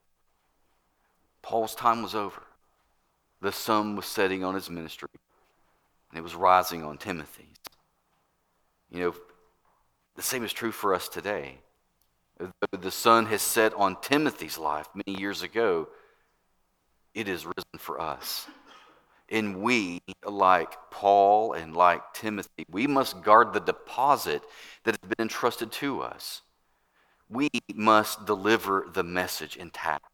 Paul's 1.41 1.75
time 1.75 2.01
was 2.01 2.15
over. 2.15 2.43
The 3.41 3.51
sun 3.51 3.95
was 3.95 4.05
setting 4.05 4.43
on 4.43 4.55
his 4.55 4.69
ministry, 4.69 5.09
and 6.09 6.17
it 6.17 6.23
was 6.23 6.35
rising 6.35 6.83
on 6.83 6.97
Timothy's. 6.97 7.45
You 8.89 8.99
know, 8.99 9.15
the 10.15 10.21
same 10.21 10.43
is 10.43 10.53
true 10.53 10.71
for 10.71 10.93
us 10.93 11.07
today. 11.07 11.59
The 12.71 12.91
sun 12.91 13.25
has 13.27 13.41
set 13.41 13.73
on 13.73 13.97
Timothy's 14.01 14.57
life 14.57 14.87
many 14.95 15.19
years 15.19 15.43
ago. 15.43 15.89
It 17.13 17.27
is 17.27 17.45
risen 17.45 17.77
for 17.77 17.99
us. 17.99 18.47
And 19.31 19.61
we, 19.61 20.01
like 20.25 20.75
Paul 20.89 21.53
and 21.53 21.75
like 21.75 22.13
Timothy, 22.13 22.65
we 22.69 22.87
must 22.87 23.21
guard 23.21 23.53
the 23.53 23.59
deposit 23.59 24.41
that 24.83 24.97
has 25.01 25.09
been 25.09 25.23
entrusted 25.25 25.71
to 25.73 26.01
us. 26.01 26.41
We 27.29 27.49
must 27.73 28.25
deliver 28.25 28.87
the 28.91 29.03
message 29.03 29.55
intact 29.55 30.05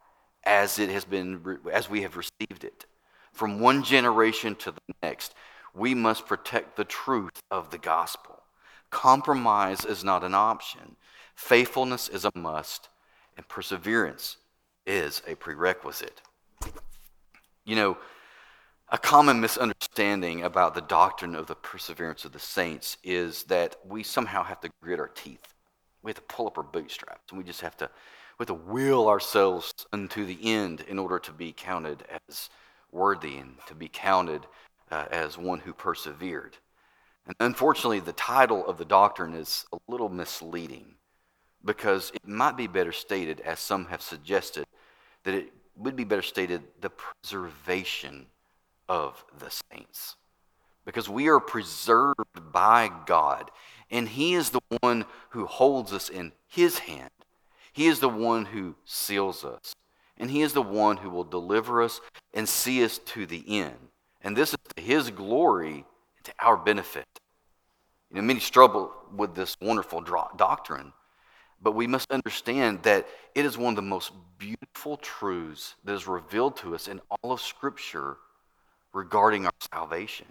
as 0.43 0.79
it 0.79 0.89
has 0.89 1.05
been 1.05 1.59
as 1.71 1.89
we 1.89 2.01
have 2.01 2.17
received 2.17 2.63
it. 2.63 2.85
From 3.31 3.59
one 3.59 3.83
generation 3.83 4.55
to 4.55 4.71
the 4.71 4.93
next, 5.01 5.33
we 5.73 5.93
must 5.93 6.25
protect 6.25 6.75
the 6.75 6.85
truth 6.85 7.41
of 7.49 7.69
the 7.71 7.77
gospel. 7.77 8.43
Compromise 8.89 9.85
is 9.85 10.03
not 10.03 10.23
an 10.23 10.35
option. 10.35 10.95
Faithfulness 11.35 12.07
is 12.07 12.25
a 12.25 12.31
must, 12.35 12.87
and 13.35 13.47
perseverance 13.47 14.37
is 14.85 15.21
a 15.27 15.35
prerequisite. 15.35 16.21
You 17.65 17.75
know, 17.75 17.97
a 18.89 18.97
common 18.97 19.41
misunderstanding 19.41 20.43
about 20.43 20.75
the 20.75 20.81
doctrine 20.81 21.35
of 21.35 21.47
the 21.47 21.55
perseverance 21.55 22.23
of 22.23 22.31
the 22.31 22.39
saints 22.39 22.97
is 23.03 23.43
that 23.43 23.75
we 23.83 24.03
somehow 24.03 24.43
have 24.43 24.59
to 24.61 24.69
grit 24.81 24.99
our 24.99 25.07
teeth. 25.07 25.53
We 26.03 26.09
have 26.09 26.17
to 26.17 26.21
pull 26.21 26.45
up 26.45 26.57
our 26.57 26.63
bootstraps, 26.63 27.31
and 27.31 27.37
we 27.39 27.43
just 27.43 27.61
have 27.61 27.75
to, 27.77 27.89
we 28.37 28.43
have 28.43 28.47
to 28.47 28.53
will 28.53 29.07
ourselves 29.07 29.73
unto 29.91 30.23
the 30.23 30.37
end 30.43 30.81
in 30.87 30.99
order 30.99 31.17
to 31.17 31.31
be 31.31 31.51
counted 31.51 32.03
as 32.29 32.49
worthy 32.91 33.37
and 33.37 33.55
to 33.67 33.73
be 33.73 33.89
counted 33.91 34.45
uh, 34.91 35.05
as 35.09 35.35
one 35.35 35.59
who 35.59 35.73
persevered. 35.73 36.55
And 37.25 37.35
unfortunately, 37.39 38.01
the 38.01 38.13
title 38.13 38.67
of 38.67 38.77
the 38.77 38.85
doctrine 38.85 39.33
is 39.33 39.65
a 39.73 39.77
little 39.87 40.09
misleading 40.09 40.93
because 41.63 42.11
it 42.13 42.27
might 42.27 42.55
be 42.55 42.67
better 42.67 42.91
stated, 42.91 43.39
as 43.39 43.59
some 43.59 43.85
have 43.85 44.03
suggested, 44.03 44.63
that 45.23 45.33
it 45.33 45.51
would 45.75 45.95
be 45.95 46.03
better 46.03 46.21
stated 46.21 46.61
the 46.81 46.91
preservation 46.91 48.27
of 48.87 49.23
the 49.37 49.49
saints. 49.49 50.15
Because 50.85 51.09
we 51.09 51.27
are 51.27 51.39
preserved 51.39 52.51
by 52.51 52.91
God, 53.05 53.49
and 53.89 54.07
He 54.07 54.35
is 54.35 54.51
the 54.51 54.61
one 54.81 55.05
who 55.29 55.45
holds 55.45 55.91
us 55.93 56.09
in 56.09 56.31
His 56.47 56.79
hand. 56.79 57.09
He 57.73 57.87
is 57.87 57.99
the 57.99 58.09
one 58.09 58.45
who 58.45 58.75
seals 58.85 59.43
us, 59.43 59.73
and 60.17 60.29
He 60.29 60.41
is 60.41 60.53
the 60.53 60.61
one 60.61 60.97
who 60.97 61.09
will 61.09 61.23
deliver 61.23 61.81
us 61.81 62.01
and 62.33 62.47
see 62.47 62.83
us 62.83 62.99
to 62.99 63.25
the 63.25 63.43
end. 63.47 63.75
And 64.21 64.35
this 64.35 64.49
is 64.49 64.59
to 64.75 64.81
His 64.81 65.09
glory 65.09 65.85
to 66.23 66.33
our 66.39 66.57
benefit. 66.57 67.05
You 68.11 68.17
know, 68.17 68.21
many 68.21 68.39
struggle 68.39 68.93
with 69.15 69.35
this 69.35 69.55
wonderful 69.59 70.01
doctrine, 70.37 70.93
but 71.61 71.73
we 71.73 71.87
must 71.87 72.11
understand 72.11 72.83
that 72.83 73.07
it 73.33 73.45
is 73.45 73.57
one 73.57 73.73
of 73.73 73.75
the 73.75 73.81
most 73.81 74.11
beautiful 74.37 74.97
truths 74.97 75.75
that 75.83 75.93
is 75.93 76.07
revealed 76.07 76.57
to 76.57 76.75
us 76.75 76.87
in 76.87 77.01
all 77.09 77.31
of 77.31 77.41
Scripture 77.41 78.17
regarding 78.95 79.45
our 79.45 79.53
salvation. 79.73 80.25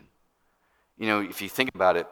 You 0.96 1.06
know, 1.06 1.20
if 1.20 1.42
you 1.42 1.48
think 1.48 1.70
about 1.74 1.96
it, 1.96 2.06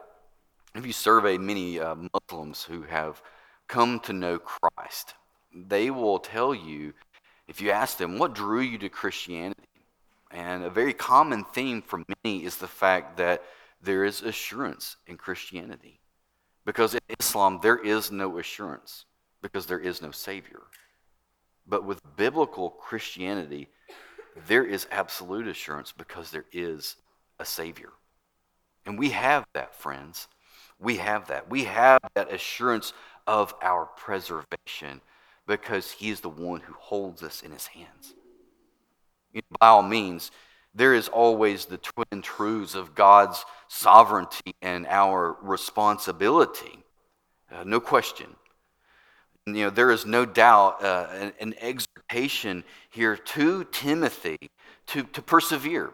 if 0.74 0.86
you 0.86 0.92
survey 0.92 1.38
many 1.38 1.80
uh, 1.80 1.96
Muslims 2.12 2.62
who 2.62 2.82
have 2.82 3.22
come 3.68 3.98
to 4.00 4.12
know 4.12 4.38
Christ, 4.38 5.14
they 5.54 5.90
will 5.90 6.18
tell 6.18 6.54
you, 6.54 6.92
if 7.48 7.60
you 7.60 7.70
ask 7.70 7.96
them, 7.96 8.18
what 8.18 8.34
drew 8.34 8.60
you 8.60 8.78
to 8.78 8.88
Christianity? 8.88 9.62
And 10.30 10.64
a 10.64 10.70
very 10.70 10.92
common 10.92 11.44
theme 11.44 11.82
for 11.82 12.02
many 12.24 12.44
is 12.44 12.56
the 12.56 12.68
fact 12.68 13.16
that 13.16 13.42
there 13.82 14.04
is 14.04 14.22
assurance 14.22 14.96
in 15.06 15.16
Christianity. 15.16 16.00
Because 16.64 16.94
in 16.94 17.00
Islam, 17.18 17.60
there 17.62 17.78
is 17.78 18.12
no 18.12 18.38
assurance 18.38 19.04
because 19.42 19.66
there 19.66 19.80
is 19.80 20.00
no 20.00 20.10
Savior. 20.10 20.62
But 21.66 21.84
with 21.84 22.00
biblical 22.16 22.70
Christianity, 22.70 23.68
there 24.46 24.64
is 24.64 24.86
absolute 24.90 25.46
assurance 25.46 25.92
because 25.92 26.30
there 26.30 26.46
is 26.52 26.96
a 27.38 27.44
Savior. 27.44 27.90
And 28.86 28.98
we 28.98 29.10
have 29.10 29.44
that, 29.54 29.74
friends. 29.74 30.28
We 30.78 30.96
have 30.96 31.28
that. 31.28 31.48
We 31.48 31.64
have 31.64 32.00
that 32.14 32.32
assurance 32.32 32.92
of 33.26 33.54
our 33.62 33.86
preservation 33.86 35.00
because 35.46 35.90
He 35.92 36.10
is 36.10 36.20
the 36.20 36.28
one 36.28 36.60
who 36.60 36.74
holds 36.74 37.22
us 37.22 37.42
in 37.42 37.52
His 37.52 37.68
hands. 37.68 38.14
You 39.32 39.42
know, 39.42 39.56
by 39.60 39.68
all 39.68 39.82
means, 39.82 40.30
there 40.74 40.94
is 40.94 41.08
always 41.08 41.66
the 41.66 41.78
twin 41.78 42.22
truths 42.22 42.74
of 42.74 42.94
God's 42.94 43.44
sovereignty 43.68 44.54
and 44.62 44.86
our 44.86 45.36
responsibility. 45.42 46.84
Uh, 47.50 47.64
no 47.64 47.80
question. 47.80 48.28
You 49.46 49.52
know, 49.54 49.70
there 49.70 49.90
is 49.90 50.06
no 50.06 50.24
doubt 50.24 50.82
uh, 50.82 51.08
an, 51.12 51.32
an 51.40 51.54
here 52.90 53.16
to 53.16 53.64
Timothy 53.64 54.38
to, 54.88 55.02
to 55.02 55.22
persevere, 55.22 55.90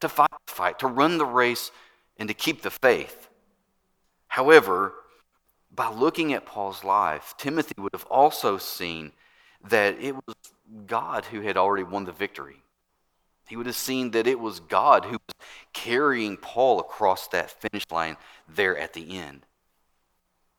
to 0.00 0.08
fight 0.08 0.30
the 0.46 0.52
fight, 0.52 0.78
to 0.80 0.86
run 0.86 1.18
the 1.18 1.26
race, 1.26 1.70
and 2.16 2.28
to 2.28 2.34
keep 2.34 2.62
the 2.62 2.70
faith. 2.70 3.28
However, 4.28 4.94
by 5.74 5.90
looking 5.90 6.32
at 6.32 6.46
Paul's 6.46 6.84
life, 6.84 7.34
Timothy 7.38 7.74
would 7.78 7.92
have 7.92 8.06
also 8.06 8.58
seen 8.58 9.12
that 9.68 9.98
it 10.00 10.14
was 10.14 10.34
God 10.86 11.26
who 11.26 11.40
had 11.40 11.56
already 11.56 11.84
won 11.84 12.04
the 12.04 12.12
victory. 12.12 12.56
He 13.48 13.56
would 13.56 13.66
have 13.66 13.76
seen 13.76 14.12
that 14.12 14.26
it 14.26 14.40
was 14.40 14.60
God 14.60 15.04
who 15.04 15.12
was 15.12 15.36
carrying 15.72 16.36
Paul 16.36 16.80
across 16.80 17.28
that 17.28 17.50
finish 17.50 17.84
line 17.90 18.16
there 18.48 18.76
at 18.76 18.94
the 18.94 19.18
end. 19.18 19.46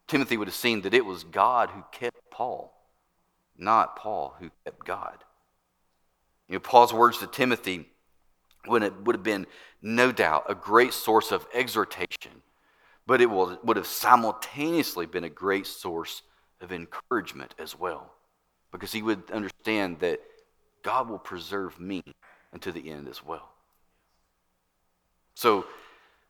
Timothy 0.07 0.37
would 0.37 0.47
have 0.47 0.55
seen 0.55 0.81
that 0.81 0.93
it 0.93 1.05
was 1.05 1.23
God 1.23 1.71
who 1.71 1.83
kept 1.91 2.29
Paul, 2.29 2.73
not 3.57 3.95
Paul 3.95 4.35
who 4.39 4.49
kept 4.65 4.85
God. 4.85 5.17
You 6.47 6.55
know, 6.55 6.59
Paul's 6.59 6.93
words 6.93 7.19
to 7.19 7.27
Timothy 7.27 7.87
would 8.67 8.81
have, 8.81 8.93
would 9.05 9.15
have 9.15 9.23
been, 9.23 9.47
no 9.81 10.11
doubt, 10.11 10.45
a 10.49 10.55
great 10.55 10.93
source 10.93 11.31
of 11.31 11.45
exhortation, 11.53 12.41
but 13.05 13.21
it 13.21 13.29
would 13.29 13.77
have 13.77 13.87
simultaneously 13.87 15.05
been 15.05 15.23
a 15.23 15.29
great 15.29 15.67
source 15.67 16.21
of 16.61 16.71
encouragement 16.71 17.53
as 17.59 17.77
well, 17.77 18.13
because 18.71 18.91
he 18.91 19.01
would 19.01 19.29
understand 19.31 19.99
that 19.99 20.21
God 20.83 21.09
will 21.09 21.19
preserve 21.19 21.79
me 21.79 22.03
unto 22.53 22.71
the 22.71 22.89
end 22.89 23.07
as 23.07 23.23
well. 23.23 23.49
So, 25.35 25.65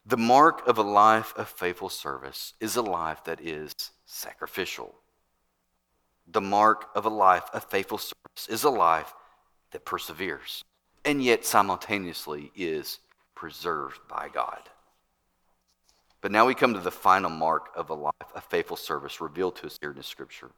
the 0.06 0.18
mark 0.18 0.68
of 0.68 0.78
a 0.78 0.84
life 0.84 1.34
of 1.38 1.48
faithful 1.48 1.90
service 1.90 2.54
is 2.60 2.76
a 2.76 2.82
life 2.82 3.24
that 3.24 3.40
is 3.40 3.74
sacrificial. 4.06 4.94
The 6.28 6.42
mark 6.42 6.90
of 6.96 7.06
a 7.06 7.10
life 7.10 7.46
of 7.54 7.66
faithful 7.66 7.98
service 7.98 8.48
is 8.50 8.64
a 8.64 8.70
life 8.70 9.14
that 9.72 9.86
perseveres 9.86 10.64
and 11.06 11.24
yet 11.24 11.46
simultaneously 11.46 12.52
is 12.56 13.00
preserved 13.36 14.00
by 14.08 14.30
God. 14.34 14.70
But 16.22 16.32
now 16.32 16.46
we 16.46 16.56
come 16.56 16.74
to 16.74 16.80
the 16.80 16.92
final 16.92 17.30
mark 17.30 17.70
of 17.76 17.90
a 17.90 17.94
life 17.94 18.14
of 18.34 18.44
faithful 18.46 18.78
service 18.78 19.20
revealed 19.20 19.58
to 19.58 19.66
us 19.66 19.78
here 19.82 19.92
in 19.92 19.98
the 19.98 20.04
scripture. 20.04 20.52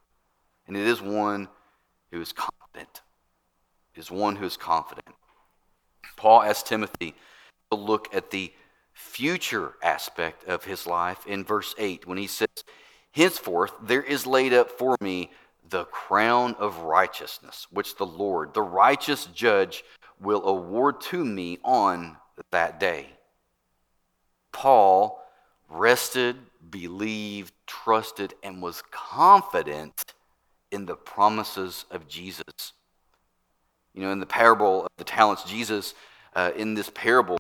And 0.68 0.78
it 0.78 0.86
is 0.86 1.02
one 1.02 1.48
who 2.12 2.22
is 2.22 2.32
confident. 2.32 3.02
It 3.96 4.00
is 4.00 4.12
one 4.12 4.36
who 4.36 4.46
is 4.46 4.58
confident. 4.58 5.08
Paul 6.18 6.44
asked 6.44 6.68
Timothy 6.68 7.16
to 7.72 7.78
look 7.78 8.14
at 8.14 8.30
the 8.30 8.54
future 8.94 9.74
aspect 9.82 10.44
of 10.46 10.66
his 10.66 10.86
life 10.86 11.26
in 11.26 11.44
verse 11.44 11.74
8 11.78 12.06
when 12.08 12.18
he 12.18 12.28
says, 12.28 12.48
Henceforth 13.12 13.74
there 13.82 14.04
is 14.04 14.28
laid 14.28 14.54
up 14.54 14.70
for 14.70 14.96
me 15.02 15.32
the 15.70 15.86
crown 15.86 16.56
of 16.60 16.80
righteousness, 16.80 17.68
which 17.72 17.96
the 17.98 18.06
Lord, 18.06 18.54
the 18.54 18.62
righteous 18.62 19.26
judge, 19.28 19.84
will 20.20 20.46
award 20.48 21.02
to 21.02 21.24
me 21.24 21.60
on 21.64 22.18
that 22.52 22.80
day. 22.80 23.08
Paul 24.52 25.22
rested, 25.70 26.38
believed, 26.70 27.54
trusted, 27.66 28.34
and 28.44 28.62
was 28.62 28.84
confident 28.92 30.14
in 30.72 30.86
the 30.86 30.96
promises 30.96 31.86
of 31.92 32.08
Jesus. 32.08 32.74
You 33.94 34.04
know, 34.04 34.12
in 34.12 34.20
the 34.20 34.26
parable 34.26 34.84
of 34.84 34.90
the 34.98 35.04
talents, 35.04 35.44
Jesus 35.44 35.94
uh, 36.36 36.52
in 36.56 36.74
this 36.74 36.92
parable, 36.94 37.38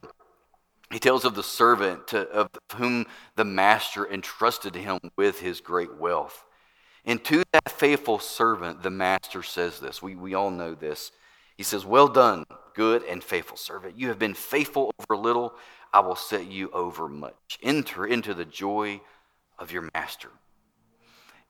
he 0.92 1.00
tells 1.00 1.26
of 1.26 1.36
the 1.36 1.44
servant 1.44 2.08
to, 2.08 2.22
of 2.30 2.50
whom 2.76 3.06
the 3.36 3.44
master 3.44 4.10
entrusted 4.10 4.76
him 4.76 5.00
with 5.18 5.40
his 5.40 5.60
great 5.60 5.98
wealth. 5.98 6.46
And 7.06 7.24
to 7.26 7.44
that 7.54 7.70
faithful 7.70 8.20
servant, 8.20 8.82
the 8.82 8.90
master 8.90 9.44
says 9.44 9.80
this. 9.80 10.02
We, 10.02 10.16
we 10.16 10.34
all 10.34 10.50
know 10.50 10.74
this. 10.74 11.12
He 11.56 11.64
says, 11.64 11.86
Well 11.86 12.08
done, 12.08 12.46
good 12.74 13.04
and 13.04 13.24
faithful 13.24 13.58
servant. 13.58 13.98
You 13.98 14.08
have 14.08 14.20
been 14.20 14.34
faithful 14.34 14.92
over 15.00 15.16
little, 15.16 15.54
I 15.94 16.00
will 16.00 16.16
set 16.16 16.48
you 16.48 16.70
over 16.72 17.08
much. 17.08 17.60
Enter 17.62 18.06
into 18.06 18.34
the 18.34 18.46
joy 18.46 19.02
of 19.58 19.72
your 19.72 19.88
master. 19.94 20.30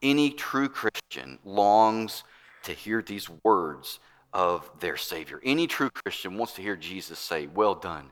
Any 0.02 0.30
true 0.30 0.70
Christian 0.70 1.40
longs 1.44 2.24
to 2.64 2.74
hear 2.74 3.02
these 3.02 3.30
words 3.44 4.00
of 4.34 4.70
their 4.82 4.98
Savior. 4.98 5.40
Any 5.44 5.68
true 5.68 5.90
Christian 5.90 6.38
wants 6.38 6.54
to 6.56 6.62
hear 6.62 6.76
Jesus 6.76 7.18
say, 7.18 7.48
Well 7.48 7.76
done. 7.76 8.12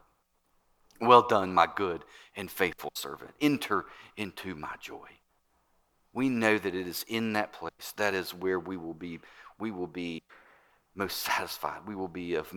Well 1.01 1.27
done, 1.27 1.53
my 1.53 1.67
good 1.75 2.05
and 2.35 2.49
faithful 2.49 2.91
servant. 2.95 3.31
Enter 3.41 3.85
into 4.15 4.55
my 4.55 4.75
joy. 4.79 5.09
We 6.13 6.29
know 6.29 6.57
that 6.57 6.75
it 6.75 6.87
is 6.87 7.05
in 7.07 7.33
that 7.33 7.53
place 7.53 7.93
that 7.97 8.13
is 8.13 8.33
where 8.33 8.59
we 8.59 8.77
will 8.77 8.93
be 8.93 9.19
we 9.59 9.71
will 9.71 9.87
be 9.87 10.23
most 10.95 11.17
satisfied. 11.17 11.81
We 11.87 11.95
will 11.95 12.07
be 12.07 12.35
of 12.35 12.53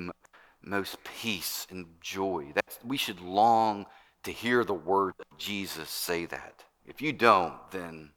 most 0.63 0.97
peace 1.05 1.67
and 1.71 1.87
joy. 2.01 2.53
That's, 2.55 2.79
we 2.85 2.97
should 2.97 3.21
long 3.21 3.87
to 4.25 4.33
hear 4.33 4.65
the 4.65 4.75
word 4.75 5.15
of 5.19 5.39
Jesus 5.39 5.89
say 5.89 6.27
that. 6.27 6.65
If 6.87 7.01
you 7.01 7.13
don't, 7.13 7.55
then 7.71 8.11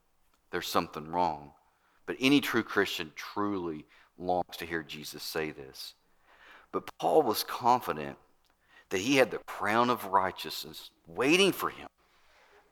there's 0.50 0.68
something 0.68 1.10
wrong. 1.10 1.52
But 2.06 2.16
any 2.20 2.40
true 2.40 2.62
Christian 2.62 3.12
truly 3.14 3.84
longs 4.18 4.56
to 4.58 4.66
hear 4.66 4.82
Jesus 4.82 5.22
say 5.22 5.52
this. 5.52 5.94
But 6.72 6.90
Paul 6.98 7.22
was 7.22 7.44
confident 7.44 8.16
that 8.90 8.98
he 8.98 9.16
had 9.16 9.30
the 9.30 9.38
crown 9.38 9.90
of 9.90 10.06
righteousness 10.06 10.90
waiting 11.06 11.52
for 11.52 11.70
him 11.70 11.88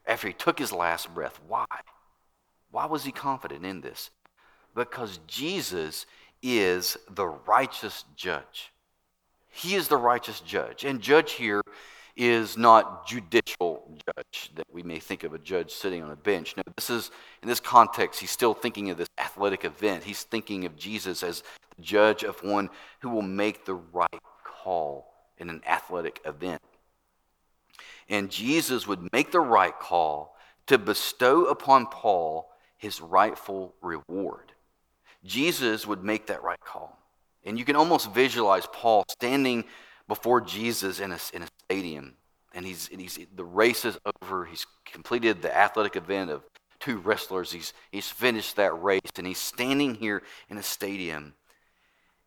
after 0.07 0.29
he 0.29 0.35
took 0.35 0.59
his 0.59 0.73
last 0.73 1.13
breath. 1.15 1.41
Why? 1.47 1.67
Why 2.71 2.87
was 2.87 3.05
he 3.05 3.13
confident 3.13 3.65
in 3.65 3.81
this? 3.81 4.11
Because 4.75 5.21
Jesus 5.27 6.07
is 6.43 6.97
the 7.11 7.27
righteous 7.27 8.05
judge. 8.17 8.73
He 9.49 9.75
is 9.75 9.89
the 9.89 9.97
righteous 9.97 10.41
judge. 10.41 10.85
And 10.85 11.01
judge 11.01 11.33
here 11.33 11.63
is 12.17 12.57
not 12.59 13.07
judicial 13.07 13.89
judge 14.07 14.51
that 14.57 14.67
we 14.73 14.83
may 14.83 14.99
think 14.99 15.23
of 15.23 15.35
a 15.35 15.39
judge 15.39 15.71
sitting 15.71 16.03
on 16.03 16.11
a 16.11 16.17
bench. 16.17 16.57
No, 16.57 16.63
this 16.77 16.91
is, 16.91 17.11
in 17.43 17.49
this 17.49 17.61
context, 17.61 18.21
he's 18.21 18.31
still 18.31 18.55
thinking 18.55 18.91
of 18.91 18.99
this 18.99 19.09
athletic 19.19 19.65
event. 19.65 20.05
He's 20.05 20.25
thinking 20.25 20.65
of 20.65 20.77
Jesus 20.77 21.23
as 21.23 21.43
the 21.77 21.83
judge 21.83 22.25
of 22.25 22.43
one 22.43 22.71
who 23.01 23.09
will 23.09 23.23
make 23.23 23.65
the 23.65 23.75
right 23.75 24.23
call 24.45 25.13
in 25.39 25.49
an 25.49 25.63
athletic 25.67 26.21
event. 26.25 26.61
And 28.09 28.31
Jesus 28.31 28.87
would 28.87 29.13
make 29.13 29.31
the 29.31 29.41
right 29.41 29.79
call 29.79 30.37
to 30.67 30.77
bestow 30.77 31.47
upon 31.47 31.87
Paul 31.87 32.51
his 32.79 33.01
rightful 33.01 33.75
reward. 33.83 34.53
Jesus 35.25 35.87
would 35.87 36.03
make 36.03 36.29
that 36.29 36.43
right 36.43 36.61
call. 36.61 36.99
And 37.45 37.59
you 37.59 37.65
can 37.65 37.77
almost 37.77 38.13
visualize 38.13 38.67
Paul 38.73 39.05
standing 39.09 39.65
before 40.07 40.41
Jesus 40.41 41.01
in 41.01 41.13
a, 41.13 41.19
in 41.33 41.43
a 41.43 41.49
stadium. 41.65 42.15
And 42.55 42.65
he's, 42.65 42.89
and 42.91 43.01
he's 43.01 43.19
the 43.35 43.45
race 43.45 43.85
is 43.85 43.99
over. 44.23 44.45
He's 44.45 44.67
completed 44.85 45.43
the 45.43 45.55
athletic 45.55 45.97
event 45.97 46.31
of 46.31 46.43
two 46.81 46.99
wrestlers. 46.99 47.53
He's, 47.53 47.73
he's 47.91 48.09
finished 48.09 48.57
that 48.57 48.81
race. 48.83 49.01
And 49.17 49.27
he's 49.27 49.39
standing 49.39 49.95
here 49.95 50.23
in 50.49 50.57
a 50.57 50.63
stadium. 50.63 51.35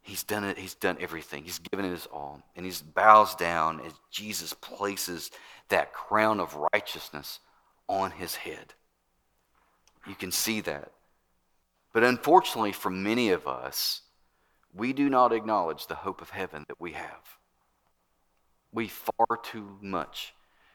He's 0.01 0.23
done 0.23 0.43
it. 0.43 0.57
He's 0.57 0.75
done 0.75 0.97
everything. 0.99 1.43
He's 1.43 1.59
given 1.59 1.85
it 1.85 1.91
his 1.91 2.07
all. 2.07 2.41
And 2.55 2.65
he 2.65 2.73
bows 2.93 3.35
down 3.35 3.81
as 3.81 3.93
Jesus 4.09 4.53
places 4.53 5.31
that 5.69 5.93
crown 5.93 6.39
of 6.39 6.57
righteousness 6.73 7.39
on 7.87 8.11
his 8.11 8.35
head. 8.35 8.73
You 10.07 10.15
can 10.15 10.31
see 10.31 10.61
that. 10.61 10.91
But 11.93 12.03
unfortunately, 12.03 12.71
for 12.71 12.89
many 12.89 13.29
of 13.29 13.47
us, 13.47 14.01
we 14.73 14.93
do 14.93 15.09
not 15.09 15.33
acknowledge 15.33 15.87
the 15.87 15.95
hope 15.95 16.21
of 16.21 16.29
heaven 16.29 16.65
that 16.67 16.79
we 16.79 16.93
have. 16.93 17.37
We 18.71 18.87
far 18.87 19.37
too 19.43 19.77
much 19.81 20.33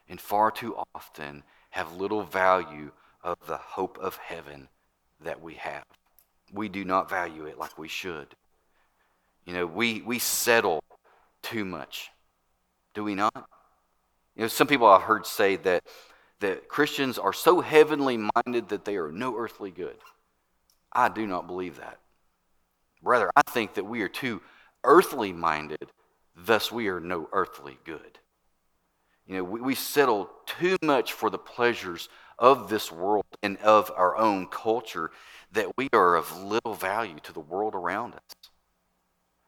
and 0.09 0.21
far 0.21 0.51
too 0.51 0.77
often 0.95 1.43
have 1.71 1.97
little 1.97 2.23
value 2.23 2.93
of 3.23 3.37
the 3.47 3.57
hope 3.57 3.99
of 3.99 4.17
heaven 4.17 4.69
that 5.23 5.41
we 5.41 5.55
have. 5.55 5.85
We 6.53 6.69
do 6.69 6.85
not 6.85 7.11
value 7.11 7.47
it 7.47 7.59
like 7.59 7.79
we 7.79 7.89
should. 7.89 8.35
You 9.47 9.55
know, 9.55 9.67
we, 9.67 10.03
we 10.03 10.19
settle 10.19 10.83
too 11.43 11.65
much. 11.65 12.11
Do 12.95 13.05
we 13.05 13.15
not? 13.15 13.35
You 14.37 14.43
know, 14.43 14.49
some 14.49 14.67
people 14.67 14.87
I've 14.87 15.03
heard 15.03 15.27
say 15.27 15.57
that, 15.57 15.85
that 16.41 16.69
Christians 16.69 17.19
are 17.19 17.33
so 17.33 17.61
heavenly 17.61 18.19
minded 18.35 18.69
that 18.69 18.85
they 18.85 18.97
are 18.97 19.11
no 19.11 19.37
earthly 19.37 19.71
good. 19.71 19.97
I 20.93 21.09
do 21.09 21.27
not 21.27 21.47
believe 21.47 21.79
that. 21.79 21.99
Rather, 23.03 23.31
I 23.37 23.43
think 23.43 23.75
that 23.75 23.85
we 23.85 24.03
are 24.03 24.09
too 24.09 24.43
earthly 24.85 25.33
minded, 25.33 25.91
thus, 26.35 26.73
we 26.73 26.89
are 26.89 27.01
no 27.01 27.29
earthly 27.33 27.79
good. 27.85 28.19
You 29.27 29.37
know, 29.37 29.45
we, 29.45 29.61
we 29.61 29.75
settle 29.75 30.31
too 30.47 30.77
much 30.83 31.13
for 31.13 31.31
the 31.31 31.39
pleasures 31.39 32.09
of 32.39 32.69
this 32.69 32.93
world 32.93 33.25
and 33.43 33.57
of 33.59 33.91
our 33.97 34.17
own 34.17 34.47
culture 34.47 35.11
that 35.53 35.77
we 35.77 35.89
are 35.93 36.17
of 36.17 36.43
little 36.43 36.75
value 36.75 37.19
to 37.23 37.33
the 37.33 37.41
world 37.41 37.75
around 37.75 38.15
us. 38.15 38.51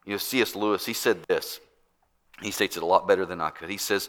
You 0.05 0.13
know, 0.13 0.19
C.S. 0.19 0.57
Lewis, 0.57 0.87
he 0.87 0.95
said 0.95 1.23
this. 1.29 1.61
He 2.41 2.51
states 2.51 2.77
it 2.77 2.83
a 2.83 2.87
lot 2.87 3.07
better 3.07 3.27
than 3.27 3.41
I 3.41 3.51
could. 3.51 3.69
He 3.69 3.77
says, 3.77 4.09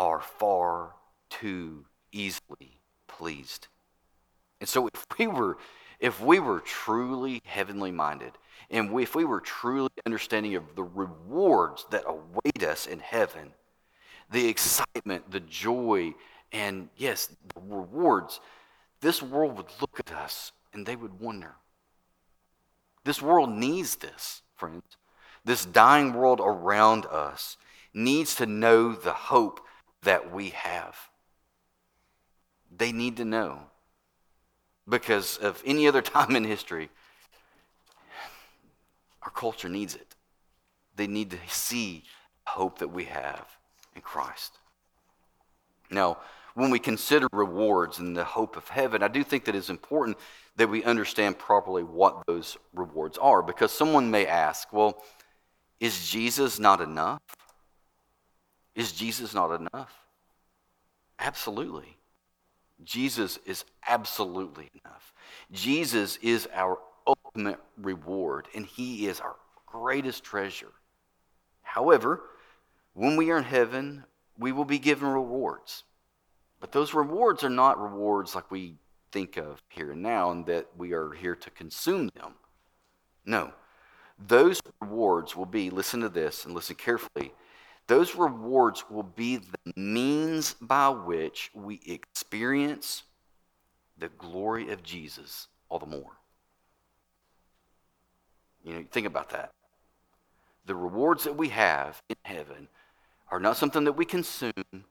are 0.00 0.20
far 0.20 0.94
too 1.28 1.84
easily 2.10 2.80
pleased. 3.06 3.68
And 4.58 4.68
so, 4.68 4.88
if 4.88 5.06
we 5.16 5.28
were 5.28 5.58
if 6.00 6.20
we 6.20 6.38
were 6.38 6.60
truly 6.60 7.42
heavenly 7.44 7.90
minded, 7.90 8.32
and 8.70 8.98
if 8.98 9.14
we 9.14 9.26
were 9.26 9.40
truly 9.40 9.90
understanding 10.06 10.54
of 10.54 10.74
the 10.74 10.82
rewards 10.82 11.84
that 11.90 12.04
await 12.06 12.64
us 12.64 12.86
in 12.86 13.00
heaven, 13.00 13.52
the 14.30 14.48
excitement, 14.48 15.30
the 15.30 15.40
joy, 15.40 16.14
and 16.52 16.88
yes, 16.96 17.28
the 17.54 17.60
rewards, 17.60 18.40
this 19.02 19.22
world 19.22 19.58
would 19.58 19.66
look 19.80 20.00
at 20.00 20.10
us 20.10 20.52
and 20.72 20.86
they 20.86 20.96
would 20.96 21.20
wonder. 21.20 21.56
This 23.04 23.20
world 23.20 23.50
needs 23.50 23.96
this, 23.96 24.40
friends. 24.56 24.96
This 25.44 25.66
dying 25.66 26.14
world 26.14 26.40
around 26.42 27.04
us 27.06 27.58
needs 27.92 28.34
to 28.36 28.46
know 28.46 28.92
the 28.92 29.12
hope 29.12 29.60
that 30.02 30.32
we 30.32 30.50
have. 30.50 30.96
They 32.76 32.92
need 32.92 33.16
to 33.18 33.24
know 33.24 33.60
because 34.88 35.36
of 35.38 35.62
any 35.64 35.86
other 35.86 36.02
time 36.16 36.36
in 36.36 36.44
history, 36.44 36.90
our 39.22 39.30
culture 39.30 39.68
needs 39.68 39.94
it. 39.94 40.14
They 40.96 41.06
need 41.06 41.30
to 41.30 41.38
see 41.48 42.04
hope 42.46 42.78
that 42.78 42.88
we 42.88 43.04
have 43.04 43.46
in 43.94 44.02
Christ. 44.02 44.52
Now, 45.90 46.18
when 46.54 46.70
we 46.70 46.78
consider 46.78 47.28
rewards 47.32 47.98
and 47.98 48.16
the 48.16 48.24
hope 48.24 48.56
of 48.56 48.68
heaven, 48.68 49.02
I 49.02 49.08
do 49.08 49.22
think 49.22 49.44
that 49.44 49.54
it's 49.54 49.70
important 49.70 50.18
that 50.56 50.68
we 50.68 50.82
understand 50.84 51.38
properly 51.38 51.82
what 51.82 52.22
those 52.26 52.56
rewards 52.74 53.18
are 53.18 53.42
because 53.42 53.72
someone 53.72 54.10
may 54.10 54.26
ask, 54.26 54.72
well, 54.72 55.02
is 55.78 56.10
Jesus 56.10 56.58
not 56.58 56.80
enough? 56.80 57.20
Is 58.74 58.92
Jesus 58.92 59.34
not 59.34 59.52
enough? 59.60 59.92
Absolutely. 61.18 61.96
Jesus 62.82 63.38
is 63.44 63.64
absolutely 63.86 64.70
enough. 64.84 65.12
Jesus 65.52 66.18
is 66.22 66.48
our 66.54 66.78
ultimate 67.06 67.60
reward, 67.76 68.48
and 68.54 68.64
He 68.64 69.06
is 69.06 69.20
our 69.20 69.36
greatest 69.66 70.24
treasure. 70.24 70.72
However, 71.62 72.22
when 72.94 73.16
we 73.16 73.30
are 73.30 73.38
in 73.38 73.44
heaven, 73.44 74.04
we 74.38 74.52
will 74.52 74.64
be 74.64 74.78
given 74.78 75.08
rewards. 75.08 75.84
But 76.58 76.72
those 76.72 76.94
rewards 76.94 77.44
are 77.44 77.50
not 77.50 77.80
rewards 77.80 78.34
like 78.34 78.50
we 78.50 78.76
think 79.12 79.36
of 79.36 79.62
here 79.68 79.92
and 79.92 80.02
now, 80.02 80.30
and 80.30 80.46
that 80.46 80.66
we 80.76 80.92
are 80.92 81.12
here 81.12 81.34
to 81.34 81.50
consume 81.50 82.10
them. 82.14 82.34
No. 83.24 83.52
Those 84.18 84.60
rewards 84.80 85.34
will 85.36 85.46
be, 85.46 85.70
listen 85.70 86.00
to 86.00 86.08
this 86.08 86.44
and 86.44 86.54
listen 86.54 86.76
carefully, 86.76 87.32
those 87.90 88.14
rewards 88.14 88.84
will 88.88 89.02
be 89.02 89.38
the 89.38 89.72
means 89.74 90.54
by 90.60 90.90
which 90.90 91.50
we 91.52 91.80
experience 91.84 93.02
the 93.98 94.08
glory 94.10 94.70
of 94.70 94.84
Jesus 94.84 95.48
all 95.68 95.80
the 95.80 95.86
more. 95.86 96.12
You 98.62 98.74
know, 98.74 98.84
think 98.92 99.08
about 99.08 99.30
that. 99.30 99.50
The 100.66 100.76
rewards 100.76 101.24
that 101.24 101.36
we 101.36 101.48
have 101.48 102.00
in 102.08 102.14
heaven 102.22 102.68
are 103.28 103.40
not 103.40 103.56
something 103.56 103.82
that 103.82 103.96
we 103.96 104.04
consume, 104.04 104.84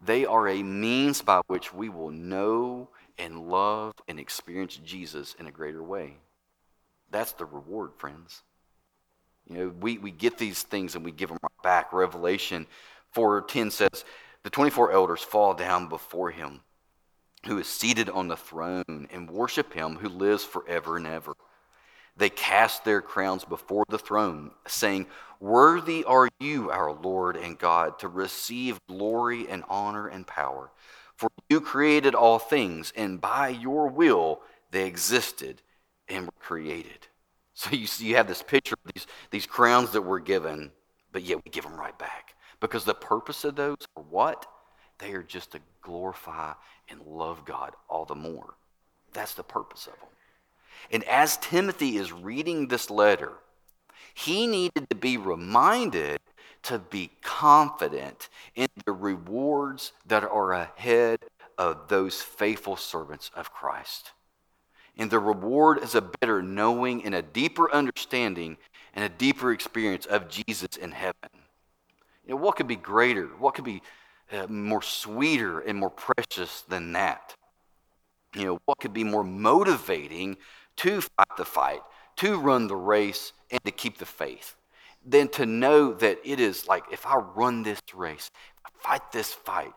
they 0.00 0.24
are 0.24 0.46
a 0.46 0.62
means 0.62 1.22
by 1.22 1.40
which 1.48 1.74
we 1.74 1.88
will 1.88 2.12
know 2.12 2.90
and 3.18 3.48
love 3.48 3.94
and 4.06 4.20
experience 4.20 4.76
Jesus 4.76 5.34
in 5.36 5.48
a 5.48 5.52
greater 5.52 5.82
way. 5.82 6.18
That's 7.10 7.32
the 7.32 7.44
reward, 7.44 7.90
friends. 7.96 8.44
You 9.50 9.56
know, 9.56 9.74
we, 9.80 9.98
we 9.98 10.12
get 10.12 10.38
these 10.38 10.62
things 10.62 10.94
and 10.94 11.04
we 11.04 11.10
give 11.10 11.28
them 11.28 11.38
back. 11.62 11.92
Revelation 11.92 12.66
4.10 13.16 13.72
says, 13.72 14.04
The 14.44 14.50
24 14.50 14.92
elders 14.92 15.22
fall 15.22 15.54
down 15.54 15.88
before 15.88 16.30
him 16.30 16.60
who 17.46 17.58
is 17.58 17.66
seated 17.66 18.08
on 18.08 18.28
the 18.28 18.36
throne 18.36 19.08
and 19.10 19.30
worship 19.30 19.72
him 19.72 19.96
who 19.96 20.08
lives 20.08 20.44
forever 20.44 20.96
and 20.96 21.06
ever. 21.06 21.32
They 22.16 22.30
cast 22.30 22.84
their 22.84 23.00
crowns 23.00 23.44
before 23.44 23.84
the 23.88 23.98
throne, 23.98 24.50
saying, 24.68 25.06
Worthy 25.40 26.04
are 26.04 26.28
you, 26.38 26.70
our 26.70 26.92
Lord 26.92 27.36
and 27.36 27.58
God, 27.58 27.98
to 28.00 28.08
receive 28.08 28.78
glory 28.88 29.48
and 29.48 29.64
honor 29.68 30.06
and 30.06 30.26
power. 30.26 30.70
For 31.16 31.30
you 31.48 31.60
created 31.60 32.14
all 32.14 32.38
things, 32.38 32.92
and 32.94 33.20
by 33.20 33.48
your 33.48 33.88
will 33.88 34.42
they 34.70 34.86
existed 34.86 35.62
and 36.08 36.26
were 36.26 36.32
created. 36.40 37.06
So 37.60 37.76
you 37.76 37.86
see, 37.86 38.06
you 38.06 38.16
have 38.16 38.26
this 38.26 38.42
picture 38.42 38.74
of 38.86 38.92
these, 38.94 39.06
these 39.30 39.44
crowns 39.44 39.90
that 39.90 40.00
were 40.00 40.18
given, 40.18 40.70
but 41.12 41.24
yet 41.24 41.44
we 41.44 41.50
give 41.50 41.64
them 41.64 41.78
right 41.78 41.96
back. 41.98 42.34
Because 42.58 42.86
the 42.86 42.94
purpose 42.94 43.44
of 43.44 43.54
those 43.54 43.76
are 43.94 44.02
what? 44.02 44.46
They 44.98 45.12
are 45.12 45.22
just 45.22 45.52
to 45.52 45.60
glorify 45.82 46.54
and 46.88 47.02
love 47.02 47.44
God 47.44 47.74
all 47.86 48.06
the 48.06 48.14
more. 48.14 48.54
That's 49.12 49.34
the 49.34 49.42
purpose 49.42 49.86
of 49.86 49.92
them. 50.00 50.08
And 50.90 51.04
as 51.04 51.36
Timothy 51.36 51.98
is 51.98 52.12
reading 52.12 52.68
this 52.68 52.88
letter, 52.88 53.34
he 54.14 54.46
needed 54.46 54.88
to 54.88 54.96
be 54.96 55.18
reminded 55.18 56.18
to 56.62 56.78
be 56.78 57.10
confident 57.20 58.30
in 58.54 58.68
the 58.86 58.92
rewards 58.92 59.92
that 60.06 60.24
are 60.24 60.52
ahead 60.54 61.18
of 61.58 61.88
those 61.88 62.22
faithful 62.22 62.76
servants 62.76 63.30
of 63.36 63.52
Christ. 63.52 64.12
And 64.96 65.10
the 65.10 65.18
reward 65.18 65.82
is 65.82 65.94
a 65.94 66.02
better 66.02 66.42
knowing 66.42 67.04
and 67.04 67.14
a 67.14 67.22
deeper 67.22 67.72
understanding 67.72 68.56
and 68.94 69.04
a 69.04 69.08
deeper 69.08 69.52
experience 69.52 70.06
of 70.06 70.28
Jesus 70.28 70.76
in 70.80 70.92
heaven. 70.92 71.30
You 72.26 72.34
know, 72.34 72.40
what 72.40 72.56
could 72.56 72.66
be 72.66 72.76
greater? 72.76 73.26
What 73.26 73.54
could 73.54 73.64
be 73.64 73.82
uh, 74.32 74.46
more 74.48 74.82
sweeter 74.82 75.60
and 75.60 75.78
more 75.78 75.90
precious 75.90 76.62
than 76.62 76.92
that? 76.92 77.34
You 78.34 78.44
know, 78.44 78.60
what 78.66 78.78
could 78.78 78.92
be 78.92 79.04
more 79.04 79.24
motivating 79.24 80.36
to 80.76 81.00
fight 81.00 81.36
the 81.36 81.44
fight, 81.44 81.80
to 82.16 82.38
run 82.38 82.68
the 82.68 82.76
race, 82.76 83.32
and 83.50 83.62
to 83.64 83.72
keep 83.72 83.98
the 83.98 84.06
faith, 84.06 84.54
than 85.04 85.28
to 85.28 85.46
know 85.46 85.92
that 85.94 86.18
it 86.24 86.38
is 86.38 86.68
like 86.68 86.84
if 86.92 87.06
I 87.06 87.16
run 87.16 87.62
this 87.62 87.80
race, 87.94 88.30
I 88.64 88.68
fight 88.78 89.12
this 89.12 89.32
fight, 89.32 89.72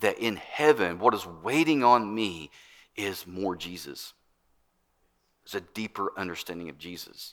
that 0.00 0.18
in 0.18 0.36
heaven, 0.36 0.98
what 0.98 1.14
is 1.14 1.26
waiting 1.26 1.84
on 1.84 2.14
me 2.14 2.50
is 2.96 3.26
more 3.26 3.56
Jesus. 3.56 4.14
It's 5.48 5.54
a 5.54 5.62
deeper 5.62 6.12
understanding 6.14 6.68
of 6.68 6.76
Jesus 6.76 7.32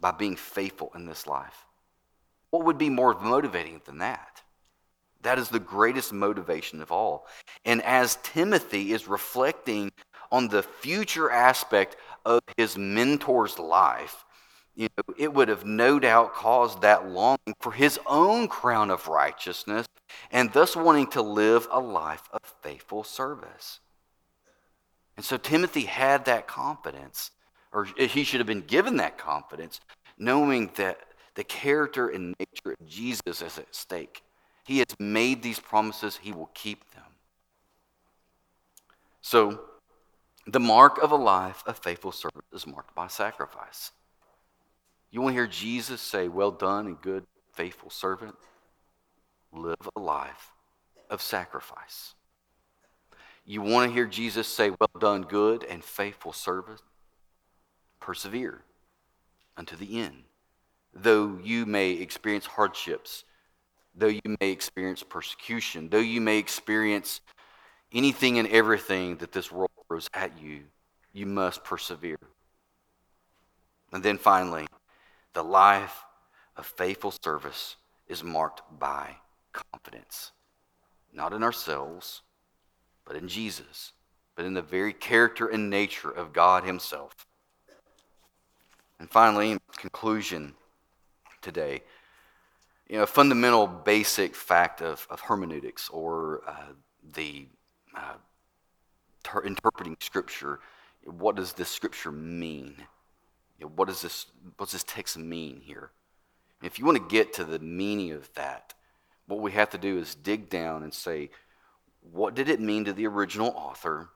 by 0.00 0.12
being 0.12 0.34
faithful 0.34 0.90
in 0.94 1.04
this 1.04 1.26
life. 1.26 1.66
What 2.48 2.64
would 2.64 2.78
be 2.78 2.88
more 2.88 3.12
motivating 3.20 3.82
than 3.84 3.98
that? 3.98 4.40
That 5.20 5.38
is 5.38 5.50
the 5.50 5.60
greatest 5.60 6.14
motivation 6.14 6.80
of 6.80 6.90
all. 6.90 7.26
And 7.66 7.82
as 7.82 8.16
Timothy 8.22 8.94
is 8.94 9.08
reflecting 9.08 9.92
on 10.30 10.48
the 10.48 10.62
future 10.62 11.30
aspect 11.30 11.96
of 12.24 12.40
his 12.56 12.78
mentor's 12.78 13.58
life, 13.58 14.24
you 14.74 14.88
know, 14.96 15.14
it 15.18 15.34
would 15.34 15.48
have 15.48 15.66
no 15.66 15.98
doubt 15.98 16.32
caused 16.32 16.80
that 16.80 17.10
longing 17.10 17.54
for 17.60 17.72
his 17.72 18.00
own 18.06 18.48
crown 18.48 18.90
of 18.90 19.06
righteousness 19.06 19.86
and 20.30 20.50
thus 20.54 20.74
wanting 20.74 21.08
to 21.08 21.20
live 21.20 21.68
a 21.70 21.78
life 21.78 22.22
of 22.32 22.40
faithful 22.62 23.04
service. 23.04 23.80
And 25.16 25.24
so 25.24 25.36
Timothy 25.36 25.82
had 25.82 26.24
that 26.24 26.46
confidence, 26.46 27.30
or 27.72 27.84
he 27.84 28.24
should 28.24 28.40
have 28.40 28.46
been 28.46 28.62
given 28.62 28.96
that 28.96 29.18
confidence, 29.18 29.80
knowing 30.18 30.70
that 30.76 30.98
the 31.34 31.44
character 31.44 32.08
and 32.08 32.34
nature 32.38 32.76
of 32.78 32.88
Jesus 32.88 33.42
is 33.42 33.58
at 33.58 33.74
stake. 33.74 34.22
He 34.64 34.78
has 34.78 34.86
made 34.98 35.42
these 35.42 35.58
promises, 35.58 36.16
he 36.16 36.32
will 36.32 36.50
keep 36.54 36.90
them. 36.92 37.02
So, 39.20 39.60
the 40.46 40.60
mark 40.60 40.98
of 40.98 41.12
a 41.12 41.16
life 41.16 41.62
of 41.66 41.78
faithful 41.78 42.12
servant 42.12 42.44
is 42.52 42.66
marked 42.66 42.94
by 42.94 43.06
sacrifice. 43.06 43.92
You 45.10 45.20
want 45.20 45.34
to 45.34 45.40
hear 45.40 45.46
Jesus 45.46 46.00
say, 46.00 46.28
Well 46.28 46.50
done 46.50 46.86
and 46.86 47.00
good, 47.00 47.24
faithful 47.52 47.90
servant? 47.90 48.34
Live 49.52 49.88
a 49.94 50.00
life 50.00 50.50
of 51.10 51.22
sacrifice. 51.22 52.14
You 53.44 53.60
want 53.60 53.88
to 53.88 53.94
hear 53.94 54.06
Jesus 54.06 54.46
say, 54.46 54.70
Well 54.70 54.90
done, 54.98 55.22
good 55.22 55.64
and 55.64 55.82
faithful 55.82 56.32
servant? 56.32 56.80
Persevere 58.00 58.62
unto 59.56 59.76
the 59.76 60.00
end. 60.00 60.24
Though 60.94 61.38
you 61.42 61.66
may 61.66 61.92
experience 61.92 62.46
hardships, 62.46 63.24
though 63.94 64.08
you 64.08 64.36
may 64.40 64.50
experience 64.50 65.02
persecution, 65.02 65.88
though 65.88 65.98
you 65.98 66.20
may 66.20 66.38
experience 66.38 67.20
anything 67.92 68.38
and 68.38 68.48
everything 68.48 69.16
that 69.16 69.32
this 69.32 69.50
world 69.50 69.70
throws 69.88 70.08
at 70.14 70.40
you, 70.40 70.62
you 71.12 71.26
must 71.26 71.64
persevere. 71.64 72.18
And 73.92 74.02
then 74.02 74.18
finally, 74.18 74.66
the 75.34 75.44
life 75.44 76.04
of 76.56 76.66
faithful 76.66 77.12
service 77.22 77.76
is 78.06 78.22
marked 78.22 78.62
by 78.78 79.16
confidence. 79.52 80.32
Not 81.12 81.32
in 81.32 81.42
ourselves, 81.42 82.22
but 83.12 83.20
in 83.20 83.28
Jesus, 83.28 83.92
but 84.36 84.46
in 84.46 84.54
the 84.54 84.62
very 84.62 84.94
character 84.94 85.46
and 85.46 85.68
nature 85.68 86.10
of 86.10 86.32
God 86.32 86.64
Himself. 86.64 87.26
And 88.98 89.10
finally, 89.10 89.50
in 89.50 89.60
conclusion 89.76 90.54
today, 91.42 91.82
you 92.88 92.96
know, 92.96 93.02
a 93.02 93.06
fundamental 93.06 93.66
basic 93.66 94.34
fact 94.34 94.80
of, 94.80 95.06
of 95.10 95.20
hermeneutics 95.20 95.90
or 95.90 96.40
uh, 96.46 96.72
the 97.12 97.48
uh, 97.94 98.14
ter- 99.22 99.44
interpreting 99.44 99.98
Scripture, 100.00 100.60
what 101.04 101.36
does 101.36 101.52
this 101.52 101.68
Scripture 101.68 102.12
mean? 102.12 102.76
You 103.58 103.66
know, 103.66 103.72
what 103.76 103.88
does 103.88 104.00
this 104.00 104.24
what 104.56 104.70
does 104.70 104.72
this 104.72 104.84
text 104.84 105.18
mean 105.18 105.60
here? 105.62 105.90
And 106.62 106.66
if 106.66 106.78
you 106.78 106.86
want 106.86 106.96
to 106.96 107.14
get 107.14 107.34
to 107.34 107.44
the 107.44 107.58
meaning 107.58 108.12
of 108.12 108.32
that, 108.36 108.72
what 109.26 109.40
we 109.40 109.52
have 109.52 109.68
to 109.70 109.78
do 109.78 109.98
is 109.98 110.14
dig 110.14 110.48
down 110.48 110.82
and 110.82 110.94
say, 110.94 111.28
what 112.10 112.34
did 112.34 112.48
it 112.48 112.60
mean 112.60 112.84
to 112.84 112.92
the 112.92 113.06
original 113.06 113.52
author, 113.56 114.10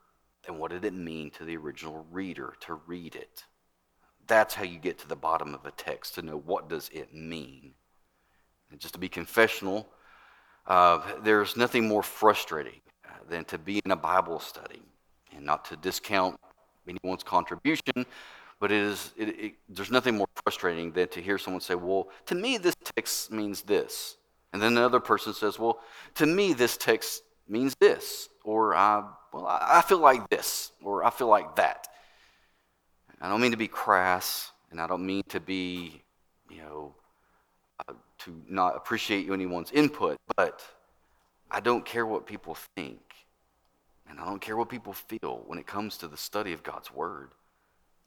and 0.46 0.58
what 0.58 0.70
did 0.70 0.84
it 0.84 0.94
mean 0.94 1.30
to 1.32 1.44
the 1.44 1.56
original 1.56 2.04
reader 2.10 2.54
to 2.60 2.74
read 2.86 3.14
it? 3.14 3.44
That's 4.26 4.54
how 4.54 4.64
you 4.64 4.78
get 4.78 4.98
to 4.98 5.08
the 5.08 5.16
bottom 5.16 5.54
of 5.54 5.64
a 5.64 5.70
text 5.70 6.14
to 6.14 6.22
know 6.22 6.36
what 6.38 6.68
does 6.68 6.88
it 6.92 7.14
mean. 7.14 7.74
And 8.70 8.80
just 8.80 8.94
to 8.94 9.00
be 9.00 9.08
confessional, 9.08 9.88
uh, 10.66 11.00
there's 11.22 11.56
nothing 11.56 11.86
more 11.86 12.02
frustrating 12.02 12.80
uh, 13.04 13.10
than 13.28 13.44
to 13.46 13.58
be 13.58 13.80
in 13.84 13.92
a 13.92 13.96
Bible 13.96 14.40
study 14.40 14.82
and 15.34 15.44
not 15.44 15.64
to 15.66 15.76
discount 15.76 16.38
anyone's 16.88 17.22
contribution, 17.22 18.04
but 18.58 18.72
it 18.72 18.82
is, 18.82 19.12
it, 19.16 19.28
it, 19.28 19.54
there's 19.68 19.90
nothing 19.90 20.16
more 20.16 20.28
frustrating 20.44 20.90
than 20.92 21.08
to 21.08 21.20
hear 21.20 21.38
someone 21.38 21.60
say, 21.60 21.74
Well, 21.74 22.08
to 22.26 22.34
me, 22.34 22.58
this 22.58 22.74
text 22.96 23.30
means 23.30 23.62
this. 23.62 24.16
And 24.52 24.62
then 24.62 24.72
another 24.72 25.00
person 25.00 25.34
says, 25.34 25.58
Well, 25.58 25.80
to 26.14 26.26
me, 26.26 26.52
this 26.52 26.76
text 26.76 27.22
means 27.48 27.74
this. 27.76 28.28
Or, 28.44 28.74
I, 28.74 29.04
well, 29.32 29.46
I 29.46 29.82
feel 29.82 29.98
like 29.98 30.28
this. 30.30 30.72
Or, 30.82 31.04
I 31.04 31.10
feel 31.10 31.28
like 31.28 31.56
that. 31.56 31.88
I 33.20 33.28
don't 33.28 33.40
mean 33.40 33.52
to 33.52 33.56
be 33.56 33.68
crass, 33.68 34.52
and 34.70 34.80
I 34.80 34.86
don't 34.86 35.04
mean 35.04 35.22
to 35.30 35.40
be, 35.40 36.02
you 36.50 36.58
know, 36.58 36.94
uh, 37.88 37.94
to 38.18 38.42
not 38.48 38.76
appreciate 38.76 39.30
anyone's 39.30 39.72
input, 39.72 40.18
but 40.36 40.62
I 41.50 41.60
don't 41.60 41.84
care 41.84 42.04
what 42.04 42.26
people 42.26 42.56
think. 42.76 43.00
And 44.08 44.20
I 44.20 44.24
don't 44.24 44.40
care 44.40 44.56
what 44.56 44.68
people 44.68 44.92
feel 44.92 45.42
when 45.46 45.58
it 45.58 45.66
comes 45.66 45.96
to 45.98 46.08
the 46.08 46.16
study 46.16 46.52
of 46.52 46.62
God's 46.62 46.92
Word. 46.92 47.30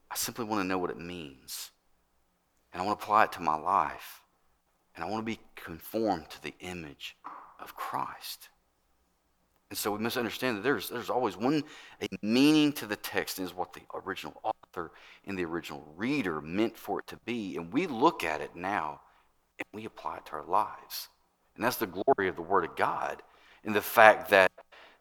I 0.09 0.15
simply 0.15 0.45
want 0.45 0.61
to 0.61 0.67
know 0.67 0.77
what 0.77 0.91
it 0.91 0.99
means. 0.99 1.71
And 2.71 2.81
I 2.81 2.85
want 2.85 2.99
to 2.99 3.03
apply 3.03 3.25
it 3.25 3.31
to 3.33 3.41
my 3.41 3.55
life. 3.55 4.21
And 4.95 5.03
I 5.03 5.09
want 5.09 5.25
to 5.25 5.31
be 5.31 5.39
conformed 5.55 6.29
to 6.29 6.41
the 6.41 6.53
image 6.59 7.17
of 7.59 7.75
Christ. 7.75 8.49
And 9.69 9.77
so 9.77 9.91
we 9.91 9.99
misunderstand 9.99 10.57
that 10.57 10.63
there's, 10.63 10.89
there's 10.89 11.11
always 11.11 11.37
one 11.37 11.63
a 12.01 12.07
meaning 12.21 12.73
to 12.73 12.87
the 12.87 12.95
text 12.95 13.39
is 13.39 13.53
what 13.53 13.73
the 13.73 13.81
original 13.93 14.39
author 14.43 14.91
and 15.25 15.37
the 15.37 15.45
original 15.45 15.87
reader 15.95 16.41
meant 16.41 16.75
for 16.75 16.99
it 16.99 17.07
to 17.07 17.17
be. 17.17 17.55
And 17.55 17.71
we 17.71 17.85
look 17.85 18.23
at 18.23 18.41
it 18.41 18.55
now 18.55 19.01
and 19.59 19.65
we 19.73 19.85
apply 19.85 20.17
it 20.17 20.25
to 20.27 20.33
our 20.33 20.45
lives. 20.45 21.09
And 21.55 21.63
that's 21.63 21.75
the 21.75 21.87
glory 21.87 22.27
of 22.27 22.35
the 22.35 22.41
Word 22.41 22.65
of 22.65 22.75
God 22.75 23.21
and 23.63 23.75
the 23.75 23.81
fact 23.81 24.29
that 24.29 24.51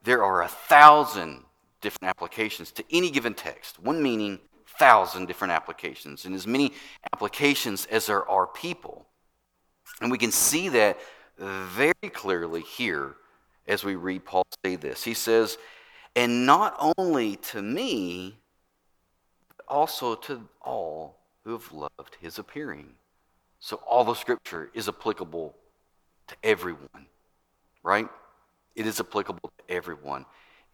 there 0.02 0.22
are 0.22 0.42
a 0.42 0.48
thousand 0.48 1.44
different 1.80 2.10
applications 2.10 2.70
to 2.72 2.84
any 2.90 3.10
given 3.10 3.34
text. 3.34 3.78
One 3.78 4.02
meaning, 4.02 4.38
thousand 4.78 5.26
different 5.26 5.52
applications, 5.52 6.24
and 6.24 6.34
as 6.34 6.46
many 6.46 6.72
applications 7.12 7.86
as 7.86 8.06
there 8.06 8.28
are 8.28 8.46
people. 8.46 9.06
And 10.00 10.10
we 10.10 10.18
can 10.18 10.32
see 10.32 10.68
that 10.70 10.98
very 11.38 12.10
clearly 12.12 12.62
here 12.62 13.16
as 13.68 13.84
we 13.84 13.94
read 13.94 14.24
Paul 14.24 14.44
say 14.64 14.76
this. 14.76 15.04
He 15.04 15.14
says, 15.14 15.58
And 16.16 16.46
not 16.46 16.76
only 16.96 17.36
to 17.36 17.62
me, 17.62 18.38
but 19.48 19.64
also 19.68 20.14
to 20.14 20.48
all 20.60 21.18
who 21.44 21.52
have 21.52 21.70
loved 21.72 22.16
his 22.20 22.38
appearing. 22.38 22.94
So 23.60 23.76
all 23.86 24.04
the 24.04 24.14
scripture 24.14 24.70
is 24.74 24.88
applicable 24.88 25.54
to 26.28 26.36
everyone, 26.42 27.06
right? 27.82 28.08
It 28.74 28.86
is 28.86 29.00
applicable 29.00 29.50
to 29.58 29.74
everyone, 29.74 30.24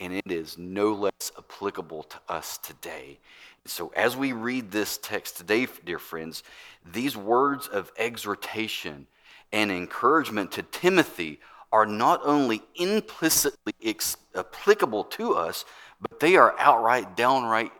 and 0.01 0.13
it 0.13 0.31
is 0.31 0.59
no 0.59 0.93
less 0.93 1.33
applicable 1.39 2.03
to 2.05 2.19
us 2.29 2.59
today. 2.59 3.19
So, 3.67 3.93
as 3.97 4.15
we 4.15 4.33
read 4.33 4.71
this 4.71 4.99
text 4.99 5.39
today, 5.39 5.67
dear 5.87 5.99
friends, 5.99 6.43
these 6.85 7.17
words 7.17 7.67
of 7.67 7.91
exhortation 7.97 9.07
and 9.53 9.71
encouragement 9.71 10.53
to 10.53 10.63
Timothy 10.63 11.41
are 11.75 11.87
not 11.87 12.21
only 12.23 12.63
implicitly 12.77 13.73
ex- 13.85 14.17
applicable 14.37 15.03
to 15.03 15.35
us, 15.35 15.65
but 16.01 16.21
they 16.21 16.37
are 16.37 16.55
outright, 16.57 17.17
downright, 17.17 17.73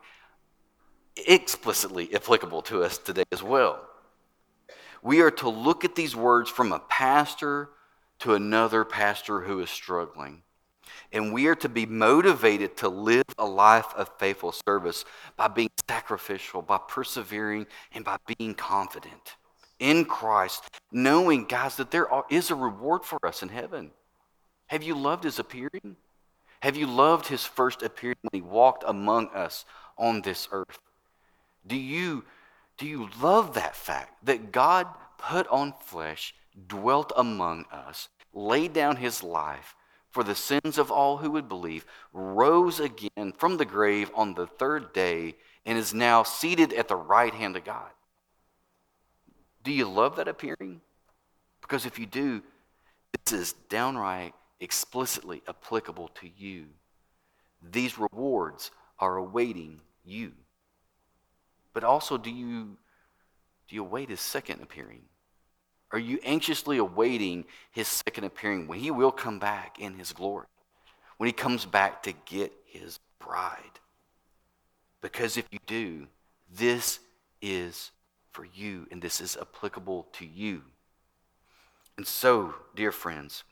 explicitly 1.29 2.13
applicable 2.13 2.61
to 2.61 2.83
us 2.83 2.99
today 2.99 3.23
as 3.31 3.41
well. 3.41 3.89
We 5.01 5.21
are 5.21 5.31
to 5.31 5.49
look 5.49 5.85
at 5.85 5.95
these 5.95 6.17
words 6.17 6.51
from 6.51 6.73
a 6.73 6.81
pastor 6.81 7.71
to 8.19 8.35
another 8.35 8.85
pastor 8.85 9.43
who 9.43 9.61
is 9.61 9.71
struggling. 9.71 10.43
And 11.13 11.33
we 11.33 11.47
are 11.47 11.55
to 11.55 11.69
be 11.69 11.87
motivated 11.87 12.77
to 12.79 12.89
live 12.89 13.27
a 13.39 13.47
life 13.47 13.95
of 13.95 14.11
faithful 14.19 14.51
service 14.51 15.05
by 15.37 15.47
being 15.47 15.71
sacrificial, 15.89 16.63
by 16.63 16.81
persevering, 16.89 17.69
and 17.93 18.05
by 18.05 18.17
being 18.27 18.55
confident 18.55 19.37
in 19.79 20.05
Christ, 20.05 20.65
knowing, 20.91 21.45
guys, 21.45 21.77
that 21.77 21.91
there 21.91 22.09
is 22.31 22.51
a 22.51 22.55
reward 22.55 23.05
for 23.05 23.19
us 23.27 23.43
in 23.43 23.49
heaven. 23.49 23.91
Have 24.69 24.83
you 24.83 24.95
loved 24.95 25.25
his 25.25 25.39
appearing? 25.39 25.97
Have 26.61 26.77
you 26.77 26.87
loved 26.87 27.27
his 27.27 27.45
first 27.45 27.83
appearing 27.83 28.17
when 28.23 28.41
he 28.41 28.41
walked 28.41 28.85
among 28.87 29.29
us 29.29 29.65
on 29.99 30.23
this 30.23 30.49
earth? 30.51 30.79
Do 31.67 31.77
you, 31.77 32.25
do 32.79 32.87
you 32.87 33.09
love 33.21 33.55
that 33.55 33.77
fact 33.77 34.25
that 34.25 34.53
God 34.53 34.87
put 35.19 35.47
on 35.49 35.75
flesh, 35.85 36.35
dwelt 36.67 37.13
among 37.17 37.67
us, 37.71 38.09
laid 38.33 38.73
down 38.73 38.97
his 38.97 39.23
life 39.23 39.75
for 40.11 40.23
the 40.23 40.35
sins 40.35 40.79
of 40.79 40.91
all 40.91 41.19
who 41.19 41.31
would 41.33 41.49
believe, 41.49 41.85
rose 42.13 42.81
again 42.81 43.33
from 43.37 43.57
the 43.57 43.65
grave 43.65 44.11
on 44.15 44.35
the 44.35 44.47
third 44.47 44.93
day, 44.93 45.35
and 45.67 45.77
is 45.77 45.93
now 45.93 46.23
seated 46.23 46.73
at 46.73 46.89
the 46.89 46.97
right 46.97 47.35
hand 47.35 47.57
of 47.57 47.65
God? 47.65 47.91
Do 49.65 49.73
you 49.73 49.89
love 49.89 50.17
that 50.17 50.29
appearing? 50.29 50.81
Because 51.61 51.87
if 51.87 51.99
you 51.99 52.07
do, 52.07 52.43
this 53.25 53.33
is 53.33 53.53
downright 53.69 54.35
explicitly 54.61 55.43
applicable 55.49 56.09
to 56.21 56.29
you. 56.37 56.67
These 57.63 57.99
rewards 57.99 58.71
are 58.99 59.17
awaiting 59.17 59.81
you. 60.05 60.33
But 61.73 61.83
also, 61.83 62.19
do 62.19 62.31
you, 62.31 62.77
do 63.69 63.75
you 63.75 63.83
await 63.83 64.11
his 64.11 64.21
second 64.21 64.63
appearing? 64.63 65.03
Are 65.93 65.99
you 65.99 66.19
anxiously 66.25 66.79
awaiting 66.79 67.45
his 67.71 67.89
second 67.89 68.25
appearing 68.25 68.67
when 68.67 68.79
he 68.79 68.91
will 68.91 69.13
come 69.13 69.39
back 69.39 69.79
in 69.81 69.95
his 69.95 70.13
glory? 70.13 70.47
When 71.17 71.27
he 71.27 71.33
comes 71.33 71.65
back 71.65 72.03
to 72.03 72.13
get 72.27 72.53
his 72.67 72.99
bride? 73.19 73.81
Because 75.01 75.37
if 75.37 75.47
you 75.51 75.59
do, 75.67 76.07
this 76.53 76.99
is 77.41 77.91
for 78.35 78.45
you, 78.45 78.87
and 78.91 79.01
this 79.01 79.21
is 79.21 79.39
applicable 79.41 80.09
to 80.13 80.27
you. 80.27 80.63
And 81.97 82.07
so, 82.07 82.55
dear 82.75 82.91
friends, 82.91 83.45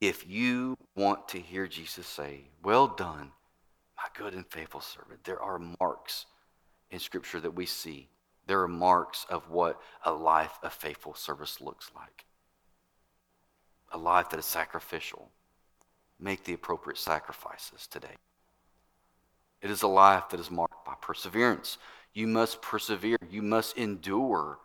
if 0.00 0.28
you 0.28 0.76
want 0.94 1.28
to 1.28 1.40
hear 1.40 1.66
Jesus 1.66 2.06
say, 2.06 2.42
Well 2.62 2.86
done, 2.86 3.32
my 3.96 4.04
good 4.16 4.34
and 4.34 4.46
faithful 4.46 4.80
servant, 4.80 5.24
there 5.24 5.42
are 5.42 5.60
marks 5.80 6.26
in 6.90 7.00
Scripture 7.00 7.40
that 7.40 7.56
we 7.56 7.66
see. 7.66 8.08
There 8.46 8.62
are 8.62 8.68
marks 8.68 9.26
of 9.28 9.50
what 9.50 9.80
a 10.04 10.12
life 10.12 10.58
of 10.62 10.72
faithful 10.72 11.14
service 11.14 11.60
looks 11.60 11.90
like. 11.96 12.24
A 13.90 13.98
life 13.98 14.30
that 14.30 14.38
is 14.38 14.46
sacrificial. 14.46 15.30
Make 16.20 16.44
the 16.44 16.54
appropriate 16.54 16.98
sacrifices 16.98 17.88
today. 17.88 18.16
It 19.60 19.70
is 19.70 19.82
a 19.82 19.88
life 19.88 20.28
that 20.30 20.38
is 20.38 20.50
marked 20.50 20.84
by 20.84 20.94
perseverance. 21.00 21.78
You 22.16 22.26
must 22.26 22.62
persevere. 22.62 23.18
You 23.28 23.42
must 23.42 23.76
endure 23.76 24.58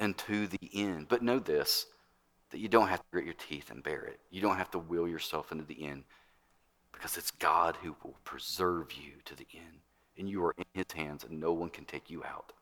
unto 0.00 0.48
the 0.48 0.68
end. 0.74 1.06
But 1.08 1.22
know 1.22 1.38
this 1.38 1.86
that 2.50 2.58
you 2.58 2.66
don't 2.66 2.88
have 2.88 2.98
to 2.98 3.06
grit 3.12 3.24
your 3.24 3.34
teeth 3.34 3.70
and 3.70 3.80
bear 3.80 4.02
it. 4.06 4.18
You 4.28 4.40
don't 4.40 4.56
have 4.56 4.72
to 4.72 4.80
will 4.80 5.06
yourself 5.06 5.52
into 5.52 5.62
the 5.62 5.86
end 5.86 6.02
because 6.90 7.16
it's 7.16 7.30
God 7.30 7.76
who 7.80 7.94
will 8.02 8.16
preserve 8.24 8.92
you 8.92 9.12
to 9.24 9.36
the 9.36 9.46
end. 9.54 9.82
And 10.18 10.28
you 10.28 10.44
are 10.46 10.54
in 10.58 10.64
his 10.74 10.86
hands 10.96 11.22
and 11.22 11.38
no 11.38 11.52
one 11.52 11.68
can 11.68 11.84
take 11.84 12.10
you 12.10 12.24
out. 12.24 12.52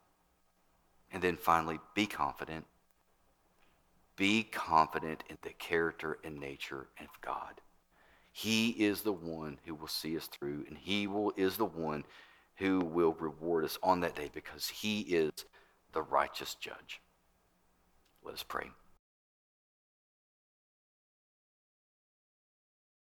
And 1.11 1.23
then 1.23 1.39
finally, 1.39 1.81
be 1.95 2.05
confident. 2.05 2.67
Be 4.15 4.43
confident 4.43 5.25
in 5.31 5.39
the 5.41 5.55
character 5.55 6.19
and 6.23 6.39
nature 6.39 6.89
of 7.01 7.09
God. 7.23 7.63
He 8.31 8.73
is 8.73 9.01
the 9.01 9.13
one 9.13 9.59
who 9.65 9.75
will 9.75 9.89
see 9.89 10.19
us 10.19 10.27
through, 10.27 10.65
and 10.69 10.77
He 10.77 11.07
will, 11.07 11.33
is 11.37 11.57
the 11.57 11.65
one 11.65 12.05
who 12.57 12.81
will 12.81 13.15
reward 13.15 13.65
us 13.65 13.79
on 13.83 14.01
that 14.01 14.15
day 14.15 14.31
because 14.33 14.69
he 14.69 15.01
is 15.01 15.33
the 15.93 16.03
righteous 16.03 16.55
judge. 16.55 17.01
Let 18.25 18.35
us 18.35 18.43
pray. 18.43 18.71